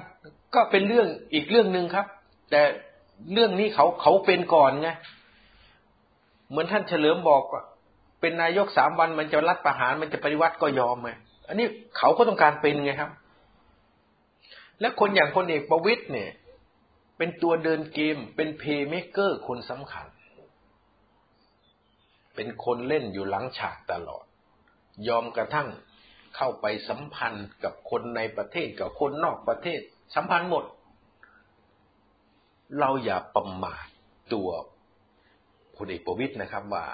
[0.54, 2.06] ก็เป็นเรื่องอีกเรื่องหนึ่งครับ
[2.50, 2.62] แต่
[3.32, 4.90] เรื่องนี้เขาเขาเป็นก่อนไง
[6.48, 7.62] เหมือนท่านเฉลิมบอกว่า
[8.24, 11.10] เป็นนายกสามวันมันจะรัฐประหารมันจะปฏิวัติก็ยอมไง
[11.48, 11.66] อันนี้
[11.98, 13.10] เขาก็ต้องการเป็นไงครับ
[14.80, 16.30] และคนอย่างคนเอกประวิตยเนี่ย
[17.18, 20.06] เป็นตัวเดินเกม เป็นเพย์เมเกอร์คนสำคัญ
[22.34, 24.24] เป็นคนเล่นอยู่หลังฉากตลอด
[25.08, 25.68] ยอมกระทั่ง
[26.36, 29.80] เข้าไปสัมพันธ์กับคนในประเทศกับคนนอกประเทศ
[30.14, 30.64] สัมพันธ์หมด
[32.80, 33.86] เราอย่าประมาท
[34.32, 34.48] ตัว
[35.76, 36.86] พลเอกประวิตยนะครับว่า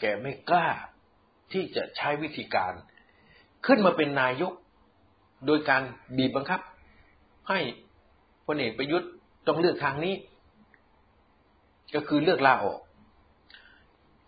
[0.00, 0.68] แกไม่กล้า
[1.52, 2.72] ที่จะใช้วิธีการ
[3.66, 4.52] ขึ้นมาเป็นนายก
[5.46, 5.82] โดยการ
[6.16, 6.60] บีบบังคับ
[7.48, 7.60] ให้
[8.46, 9.10] พลเอกประยุทธ์
[9.46, 10.14] ต้องเลือกทางนี้
[11.94, 12.80] ก็คือเลือกลาออก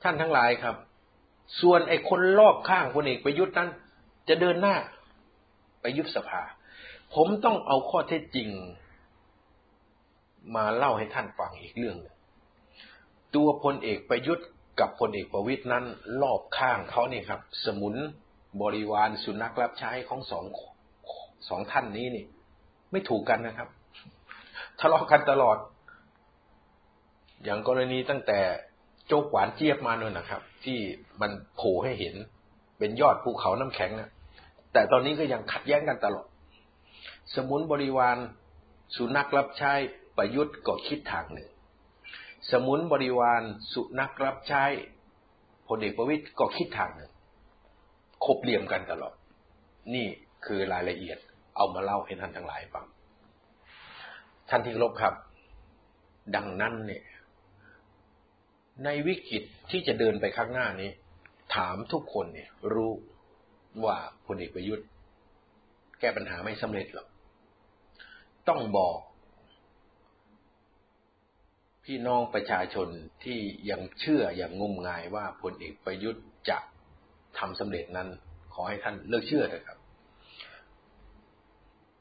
[0.02, 0.76] ท่านทั้งหลายครับ
[1.60, 3.70] ส่วนไอ้คนรอบข้างพลเอกประยุทธ์นั้น
[4.28, 4.76] จะเดินหน้า
[5.80, 6.42] ไปยุบสภา
[7.14, 8.48] ผมต้องเอาข้อเท็จจริง
[10.56, 12.14] มาเล่าให้ท่านฟังอีกเรื่องนึง
[13.34, 14.46] ตัวพลเอกประยุทธ์
[14.80, 15.84] กับพลเอกประวิตยนั้น
[16.22, 17.94] รอบข้างเขานี่ครับ สมุน
[18.62, 20.44] บริวารสุนัขรับใช้ของสอง
[21.48, 22.24] สองท่านนี้นี่
[22.92, 23.68] ไม่ถูกกันนะครับ
[24.80, 25.58] ทะเลาะกันตลอด
[27.44, 28.40] อย่างกรณีตั้งแต่
[29.06, 30.78] โจ๊กหวานเจี๊ยบมาเนี่ยนะครับ ที่
[31.20, 32.14] มันโผล่ให้เห็น
[32.78, 34.10] เป็นยอดภูเขาน้ำแข็งนะ
[34.72, 36.26] แต่ตอนนี้ก็ยังขัดแย้งกันตลอด
[37.34, 38.16] สมุนบริวาร
[38.96, 39.72] สุนัขรับใช้
[40.16, 41.48] ประยุทธ์ก็คิดทางหนึ่ง
[42.50, 43.42] สมุนบริวาร
[43.72, 44.64] สุนัขรับใช้
[45.68, 47.10] พลเอกประวิตยก็คิดทางหนึ่ง
[48.24, 49.14] คบเหลี่ยมกันตลอด
[49.94, 50.06] นี่
[50.46, 51.18] คือรายละเอียด
[51.56, 52.86] เอามาเล่าให้ท่านทั้งหลายฟัง
[54.48, 55.14] ท่านที่รบครับ
[56.36, 57.04] ดังนั้นเนี่ย
[58.84, 60.90] ในวิกฤตที่จะเดินไปข้างหน้านี้
[61.54, 62.92] ถามทุกคนเนี่ย รู้
[63.84, 64.86] ว่าพลเอกประยุทธ์
[66.00, 67.08] แก้ปัญหาไม่สำเร็จหรอก
[68.48, 68.98] ต้องบอก
[71.90, 72.88] พี่น้องประชาชน
[73.24, 76.58] ที่ยังเชื่ออย่างงมงายว่าพลเอกประยุทธ์จะ
[77.38, 78.08] ทำสำเร็จนั้น
[78.54, 79.78] ขอให้ท่านเลิกเชื่อเถอะครับ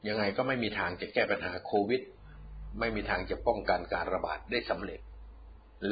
[0.08, 2.02] ยังไงก็ไม่มีทางจะแก้ปัญหาโควิด
[2.80, 5.00] ไม่มีทางจะป้องกันการระบาดได้สำเร็จ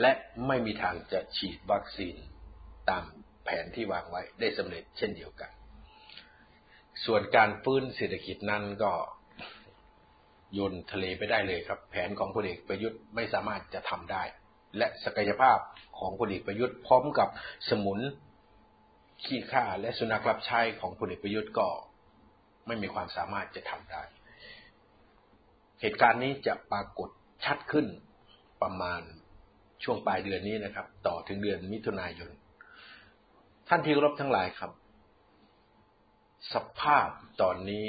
[0.00, 0.12] และ
[0.46, 2.16] ไม่มีทางจะฉีดวัคซีน
[2.90, 3.04] ตาม
[3.44, 5.50] แผนที่วางไว้ได้สำเร็จเช่นเดียวกัน
[7.04, 8.92] ส่วนการฟื้นเศรษฐกิจนั้นก็
[10.54, 14.22] โยนทะเลไปได้เลยครับ แผนของพลเอกประยุทธ์ไม่สามารถจะทำได้
[14.76, 15.58] และศักยภาพ
[15.98, 17.28] ของพลเอกประยุทธ์พร้อมกับ
[17.70, 17.98] สมุน
[19.24, 21.68] ขี้ข้าและสุนัขรับใช้ของพลเอกประยุทธ์ก็
[22.66, 24.02] ไม่มีความสามารถจะทำได้
[25.80, 27.08] เหตุการณ์นี้จะปรากฏ
[27.44, 27.86] ชัดขึ้น
[28.62, 29.02] ประมาณ
[29.84, 32.30] ช่วงปลายเดือนนี้นะครับ ต่อถึงเดือนมิถุนายน
[33.68, 34.72] ท่านที่รบทั้งหลายครับ
[36.54, 37.08] สภาพ
[37.42, 37.84] ตอนนี้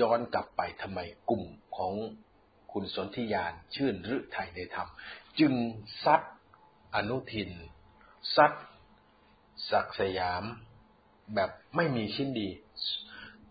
[0.00, 1.44] ย้อนกลับไปทำไมกลุ่ม
[1.76, 1.92] ของ
[2.72, 4.88] คุณสนธิยานชื่นฤทัยในธรรม
[5.40, 5.52] จึง
[6.04, 6.22] ซัด
[6.94, 7.50] อนุทิน
[8.36, 8.52] ซัด
[9.70, 10.44] ศักสยาม
[11.34, 12.48] แบบไม่มีชิ้นดี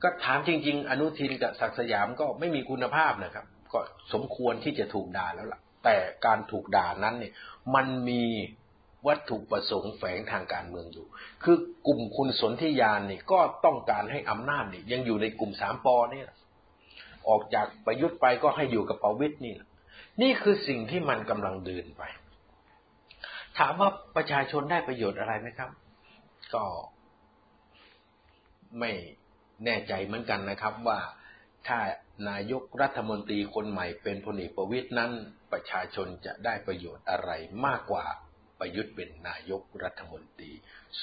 [0.02, 3.80] ก็ถามจริง ๆ อนุทินกับศักสยามก็ไม่มีคุณภาพนะครับ ก็
[4.14, 7.34] สมควรที่จะถูกด่าแล้วล่ะ แต่การถูกด่านั้นเนี่ย
[7.76, 8.24] มันมี
[9.08, 11.06] วัตถุประสงค์แฝงทางการเมืองอยู่
[11.44, 16.24] คือกลุ่มคุณสนธิยานนี่ก็ต้องการให้อำนาจนี่ยังอยู่ในกลุ่มสามปอนี่
[17.30, 19.56] ออกจากประยุทธ์ไปก็ให้อยู่กับประวิตยนี่
[20.22, 22.04] นี่คือสิ่งที่มันกำลังเดินไป
[23.58, 25.70] ถามว่าประชาชนได้ประโยชน์อะไรไหมครับ
[26.54, 26.66] ก็
[28.80, 28.92] ไม่
[29.66, 31.00] แน่ใจเหมือนกันนะครับว่า
[31.68, 31.80] ถ้า
[32.30, 35.12] นายกรัฐมนตรีคนใหม่เป็นพลเอกประวิตยนั้น
[35.52, 37.32] ประชาชนจะได้ประโยชน์อะไร
[37.66, 38.06] มากกว่า
[38.62, 40.52] ประยุทธ์เป็นนายกรัฐมนตรี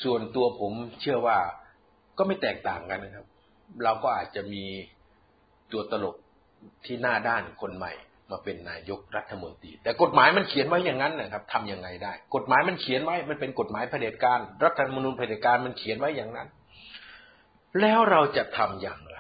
[0.03, 1.39] ส่วนตัวผมเชื่อว่า
[2.19, 3.27] ก็ไม่แตกต่างกันนะครับ
[3.85, 4.65] เราก็อาจจะมี
[5.73, 6.17] ตัวตลก
[6.85, 7.93] ที่หน้าด้านคนใหม่
[8.31, 16.49] มาเป็นนายกรัฐมนตรี แต่กฎหมายมันเขียนไว้อย่างนั้นนะครับทำยังไงได้ กฎหมายมันเขียนไว้ มันเป็นกฎหมายเผด็จการ รัฐธรรมนูญเผด็จการมันเขียนไว้อย่างนั้น
[17.81, 19.19] แล้วเราจะทำอย่างไร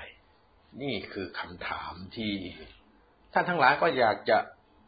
[0.82, 2.32] นี่คือคำถามที่
[3.32, 4.38] ท่านทั้งหลายก็อยากจะ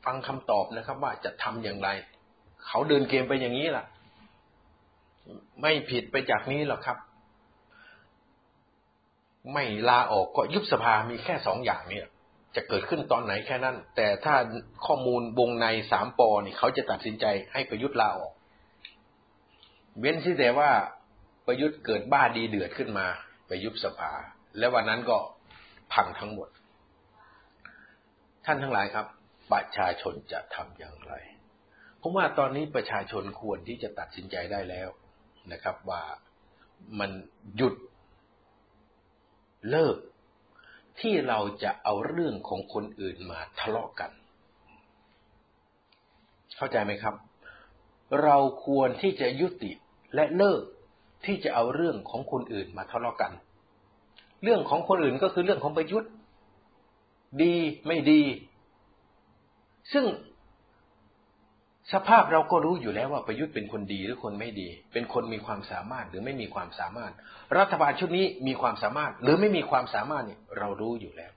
[0.05, 1.89] ฟังคำตอบนะครับ ว่าจะทำอย่างไร
[2.67, 3.85] เขาเดินเกมไปอย่างนี้ล่ะ
[5.61, 6.99] ไม่ผิดไปจากนี้หรอกครับ
[9.53, 12.07] ไม่ลาออกก็ยุบสภามีแค่สองอย่างเนี่ย
[12.57, 14.35] จะเกิดขึ้นตอนไหนแค่นั้น แต่ถ้า
[14.87, 18.33] ข้อมูลวงในสามปอนี่เขาจะตัดสินใจให้ประยุทธ์ลาออก
[19.99, 20.71] เว้นที่แต่ว่า
[21.47, 23.07] ประยุทธ์เกิดบ้าดีเดือดขึ้นมา
[23.47, 24.13] ไปยุบสภา
[24.59, 25.19] และวันนั้นก็
[25.93, 26.49] พังทั้งหมด
[28.45, 29.07] ท่านทั้งหลายครับ
[29.53, 31.13] ประชาชนจะทำอย่างไร
[32.01, 34.89] ผมว่าตอนนี้ประชาชนควรที่จะตัดสินใจได้แล้ว
[35.53, 36.03] นะครับ ว่า
[36.99, 37.11] มัน
[37.57, 37.75] หยุด
[39.71, 39.97] เลิก
[41.01, 44.11] ที่เราจะเอาเรื่องของคนอื่นมาทะเลาะกัน
[46.57, 47.15] เข้าใจไหมครับ
[48.23, 48.37] เรา
[48.67, 49.73] ควรที่จะยุติ
[50.15, 50.63] และเลิก
[51.25, 53.33] ที่จะเอาเรื่องของคนอื่นมาทะเลาะกัน
[54.43, 56.11] เรื่องของคนอื่นก็คือเรื่องของประยุทธ์
[57.43, 57.55] ดี
[57.87, 58.23] ไม่ดี
[59.93, 60.05] ซึ่ง
[61.93, 67.13] สภาพเราก็รู้อยู่แล้วว่าประยุทธ์เป็นคนดีหรือคนไม่ดี เป็นคนมีความสามารถหรือไม่มีความสามารถ
[67.59, 71.33] รัฐบาลชุดนี้มีความสามารถ หรือไม่มีความสามารถเนี่ยเรารู้อยู่แล้ว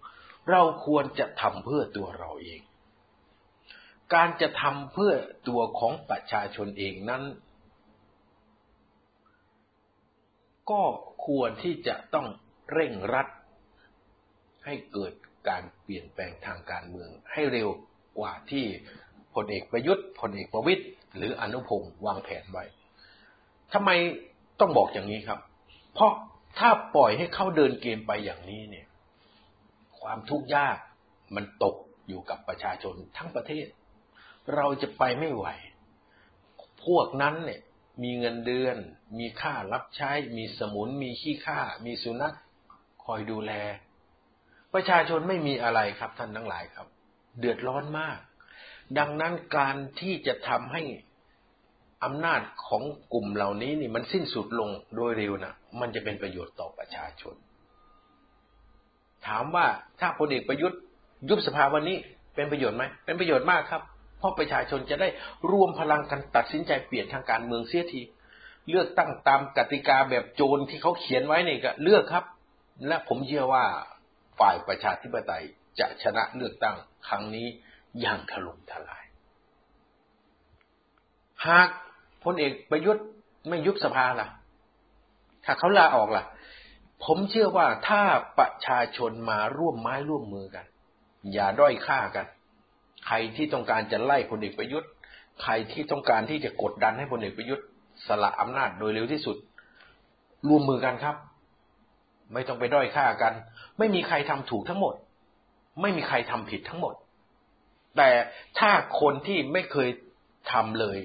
[0.52, 2.62] เราควรจะทำเพื่อตัวเราเอง
[4.14, 5.14] การจะทำเพื่อ
[5.48, 7.24] ตัวของประชาชนเองนั้น
[10.72, 10.82] ก็
[11.28, 12.28] ควรที่จะต้อง
[12.74, 13.28] เร่งรัด
[14.66, 15.14] ให้เกิด
[15.50, 17.70] การเปลี่ยนแปลงทางการเมืองให้เร็ว
[18.20, 18.66] กว่าที่
[19.36, 20.84] พลเอกประยุทธ์พลเอกประวิตย
[21.16, 22.66] หรืออนุพงศ์วางแผนไว้
[23.74, 23.90] ทำไม
[24.60, 25.40] ต้องบอกอย่างนี้ครับ
[25.94, 26.12] เพราะ
[26.60, 28.88] ถ้าปล่อยให้เขาเดินเกมไปอย่างนี้เนี่ย
[30.02, 30.78] ความทุกข์ยาก
[31.36, 31.76] มันตก
[32.08, 33.68] อยู่กับประชาชนทั้งประเทศ
[34.56, 35.46] เราจะไปไม่ไหว
[36.86, 37.62] พวกนั้นเนี่ย
[38.04, 38.78] มีเงินเดือน
[39.20, 42.36] มีค่ารับใช้ มีสมุน มีขี้ข้ามีสุนัข
[43.04, 43.52] คอยดูแล
[44.74, 46.88] ประชาชนไม่มีอะไรครับท่านทั้งหลายครับ
[47.40, 48.20] เดือดร้อนมาก
[48.98, 50.82] ดังนั้นการที่จะทำให้
[52.04, 57.36] อำนาจของกลุ่มเหล่านี้นี่มันสิ้นสุดลงโดยเร็วนะมันจะเป็นประโยชน์ต่อประชาชน
[59.28, 59.66] ถามว่า
[60.00, 60.80] ถ้าพลเอกประยุทธ์
[61.30, 61.98] ยุบสภาวันนี้
[62.36, 63.82] เป็นประโยชน์ไหมเป็นประโยชน์มากครับ
[64.18, 65.08] เพราะประชาชนจะได้
[65.52, 68.02] รวมพลังกันตัดสินใจเปลี่ยนทางการเมืองเสียที
[68.70, 72.26] เลือกตั้งตามกติกาแบบโจรที่เขาเขียนไว้นี่ก็เลือกครับ
[72.88, 73.66] และผมเชื่อว่า
[74.40, 75.44] ฝ่ายประชาธิปไตย
[75.80, 76.76] จะชนะเลือกตั้ง
[77.08, 77.48] ครั้งนี้
[78.02, 79.06] อย่างถล่มทลาย
[81.48, 81.68] หาก
[82.24, 83.06] พลเอกประยุทธ์
[83.50, 84.28] ไม่ยุบสภาล่ะ
[85.46, 86.26] ถ้าเขาลาออกล่ะ
[87.04, 88.02] ผมเชื่อว่าถ้า
[88.40, 90.66] ประชาชนมาร่วมไม้ร่วมมือกัน
[91.34, 92.26] อย่าด้อยค่ากัน
[93.06, 94.90] ใครที่ต้องการจะไล่พลเอกประยุทธ์
[95.44, 97.66] ใครที่ต้องการที่จะกดดันให้พลเอกประยุทธ์
[98.08, 99.38] สละอำนาจโดยเร็วที่สุด
[100.48, 101.16] ร่วมมือกันครับ
[102.34, 103.34] ไม่ต้องไปด้อยค่ากัน
[103.78, 104.96] ไม่มีใครทำถูกทั้งหมด
[105.82, 106.96] ไม่มีใครทำผิดทั้งหมด
[107.98, 108.12] แต่
[108.60, 108.72] ถ้า
[109.02, 109.90] คนที่ไม่เคย
[110.52, 111.00] ทำเลย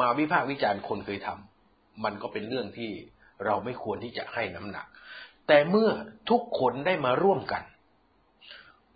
[0.00, 2.90] มาวิพากษ์วิจารณ์คนเคยทำมันก็เป็นเรื่องที่
[3.44, 4.86] เราไม่ควรที่จะให้น้ำหนัก
[5.46, 5.90] แต่เมื่อ
[6.30, 7.62] ทุกคนได้มาร่วมกัน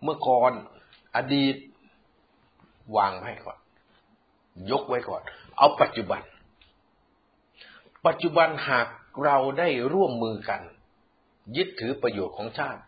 [0.02, 0.52] เมื่อก่อน
[1.16, 1.56] อดีต
[2.96, 3.58] วางไว้ก่อน
[4.70, 5.22] ยกไว้ก่อน
[5.58, 6.22] เอาปัจจุบัน
[8.06, 8.86] ปัจจุบันหาก
[9.24, 10.62] เราได้ร่วมมือกัน
[11.56, 12.80] ยึดถือประโยชน์ของชาติ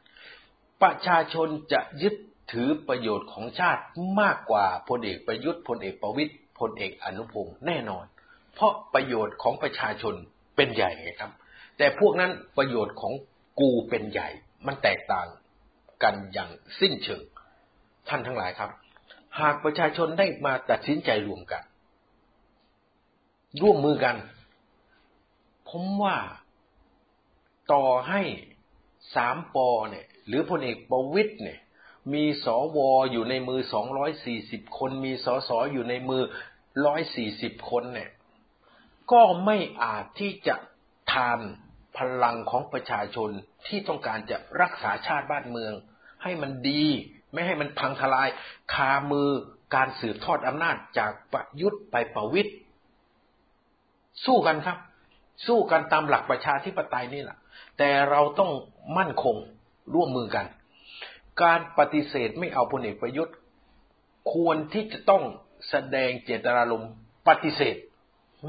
[0.83, 2.15] ประชาชนจะยึด
[2.51, 3.83] ถือประโยชน์ของชาติ
[4.21, 8.05] มากกว่าพลเอกประยุทธ์พลเอกประวิตยพลเอกอนุพงศ์แน่นอน
[8.55, 10.15] เพราะประโยชน์ของประชาชน
[10.57, 11.33] เป็นใหญ่ไงครับ
[11.79, 13.13] แต่พวกนั้นประโยชน์ของ
[13.61, 14.29] กูเป็นใหญ่
[14.67, 15.27] มันแตกต่าง
[16.03, 17.23] กันอย่างสิ้นเชิง
[18.09, 18.71] ท่านทั้งหลายครับ
[19.41, 21.63] หากประชาชนได้มาตัดสินใจรวมกัน
[23.63, 24.17] ร่วมมือกัน
[25.69, 26.17] ผมว่า
[27.73, 28.23] ต่อให้
[29.15, 31.61] สามปอเนี่ย หรือพลเอกประวิตยเนี่ย
[32.13, 32.47] มีส
[32.77, 32.79] ว
[33.13, 36.23] อยู่ในมือสองร้อยสี่สิบคน มีสสอยู่ในมือ
[36.87, 38.11] ร้อยสี่สิบคนเนี่ย
[39.13, 40.57] ก็ไม่อาจที่จะ
[41.13, 41.41] ทาน
[41.97, 43.31] พลังของประชาชน
[43.67, 45.73] ที่ต้องการจะรักษาชาติบ้านเมือง
[46.23, 46.85] ให้มันดี
[47.33, 48.29] ไม่ให้มันพังทลาย
[48.75, 49.29] คามือ
[49.75, 52.55] การสืบทอดอำนาจจากประยุทธ์ไปประวิทย์
[54.25, 54.79] สู้กันครับ
[55.47, 57.39] สู้กันตามหลักประชาธิปไตยนี่แหละ
[57.79, 58.51] แต่เราต้อง
[58.99, 59.37] มั่นคง
[59.95, 60.47] ร่วมมือกัน
[61.43, 63.37] การปฏิเสธไม่เอาพลเอกประยุทธ์
[64.33, 65.23] ควรที่จะต้อง
[65.69, 66.93] แสดงเจตนารมณ์
[67.29, 67.77] ปฏิเสธ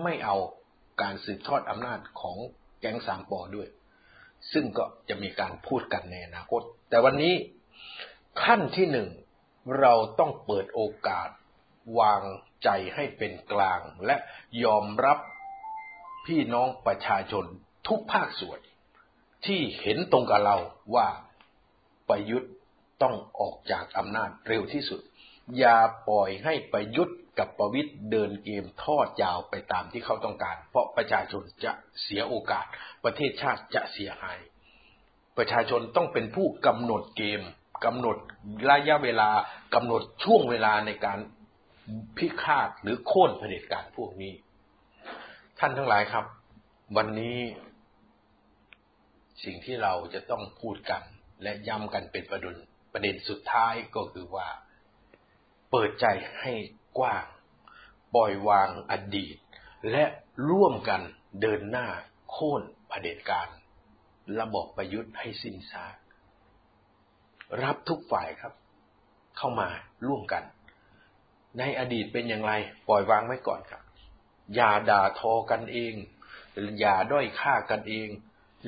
[0.04, 0.38] ไม่เอา
[1.02, 2.38] การสืบทอดอำนาจของ
[2.80, 3.68] แก๊งสามปอด้วย
[4.54, 7.34] ซึ่งก็จะมีการพูดกันในอนาคต แต่วันนี้
[8.44, 9.10] ขั้นที่หนึ่ง
[9.80, 11.30] เราต้องเปิดโอกาส
[12.00, 12.24] วาง
[12.64, 14.16] ใจให้เป็นกลางและ
[14.64, 15.20] ยอมรับ
[16.26, 17.46] พี่น้องประชาชน
[17.88, 18.60] ทุกภาคส่วน
[19.46, 20.58] ที่เห็นตรงกับเรา
[20.96, 21.08] ว่า
[22.10, 22.52] ประยุทธ์
[23.02, 25.02] ต้องออกจากอำนาจเร็วที่สุด
[25.58, 25.78] อย่า
[26.10, 31.72] ปล่อยให้ประยุทธ์กับประวิทย์เดินเกมทอดยาวไปตามที่เขาต้องการ เพราะประชาชนจะ
[32.04, 32.66] เสียโอกาส
[33.04, 34.39] ประเทศชาติจะเสียหาย
[35.38, 37.41] ประชาชนต้องเป็นผู้กำหนดเกม
[37.86, 38.18] กำหนด
[38.70, 39.30] ระยะเวลา
[39.74, 41.20] กำหนดช่วงเวลาในการ
[42.18, 44.34] พิฆาตหรือโค่นเผด็จการพวกนี้
[45.60, 46.26] ท่านทั้งหลายครับ
[46.98, 47.39] วันนี้
[49.43, 51.02] สิ่งที่เราจะต้องพูดกัน
[51.43, 52.56] และย้ำกันเป็นประด็น
[52.98, 54.48] ประเด็นสุดท้ายก็คือว่า
[55.72, 56.06] เปิดใจ
[56.39, 56.54] ให้
[56.98, 57.26] กว้าง
[58.16, 59.38] ปล่อยวางอดีต
[59.91, 60.04] และ
[60.50, 61.02] ร่วมกัน
[61.41, 61.88] เดินหน้า
[62.32, 63.48] โค่นเผด็จการ
[64.39, 65.96] ระบบประยุทธ์ให้สิ้นซาก
[67.64, 68.54] รับทุกฝ่ายครับ
[69.38, 69.70] เข้ามา
[70.08, 70.43] ร่วมกัน
[71.60, 72.54] ในอดีตเป็นอย่างไร
[72.88, 73.84] ปล่อยวางไว้ก่อนครับ
[74.56, 75.93] อย่าด่าทอกันเอง
[76.80, 78.10] อย่าด้อยค่ากันเอง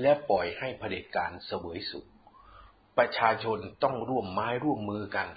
[0.02, 2.08] และปล่อยให้เผด็จการเสวยสุข
[2.98, 5.28] ประชาชนต้องร่วมไม้ร่วมมือกัน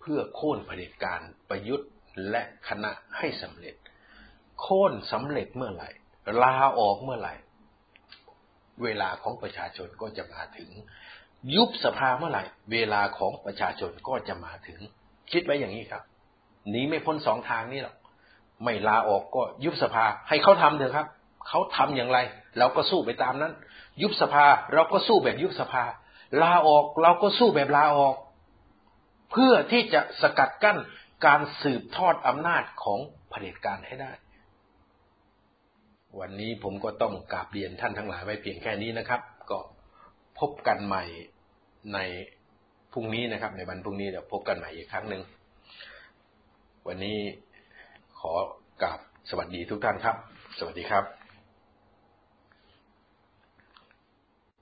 [0.00, 1.88] เพื่อโค่นเผด็จการประยุทธ์
[2.30, 3.74] และคณะให้สำเร็จ
[4.60, 5.88] โค่นสำเร็จเมื่อไหร่
[6.42, 7.34] ลาออกเมื่อไหร่
[8.82, 10.70] เวลาของประชาชนก็จะมาถึง
[11.54, 14.78] ยุบสภาเมื่อไหร่ เวลาของประชาชนก็จะมาถึง
[15.32, 16.02] คิดไว้อย่างนี้ครับ
[16.70, 17.96] หนีไม่พ้นสองทางนี้หรอก
[18.64, 21.06] ไม่ลาออกก็ยุบสภาให้เขาทำเถอะครับ
[21.48, 22.18] เขาทำอย่างไร
[22.58, 23.52] เราก็สู้ไปตามนั้น
[24.02, 25.84] ยุบสภาเราก็สู้แบบยุบสภา
[26.42, 28.16] ลาออกเราก็สู้แบบลาออก
[29.30, 30.78] เพื่อที่จะสกัดกั้น
[31.26, 34.12] การสืบทอดอำนาจของเผด็จการให้ได้
[36.20, 39.58] วันนี้ผมก็ต้องกราบเรียนท่านทั้งหลายไว้เพียงแค่นี้นะครับ ก็
[40.38, 41.04] พบกันใหม่
[41.94, 41.98] ใน
[42.92, 45.22] พรุ่งนี้นะครับ ในวันพรุ่งนี้เดี๋ยวพบกันใหม่อีกครั้งหนึ่ง
[46.88, 47.18] วันนี้
[48.20, 48.32] ขอ
[48.82, 49.00] กราบ
[49.30, 50.16] สวัสดีทุกท่านครับ
[50.58, 51.15] สวัสดีครับ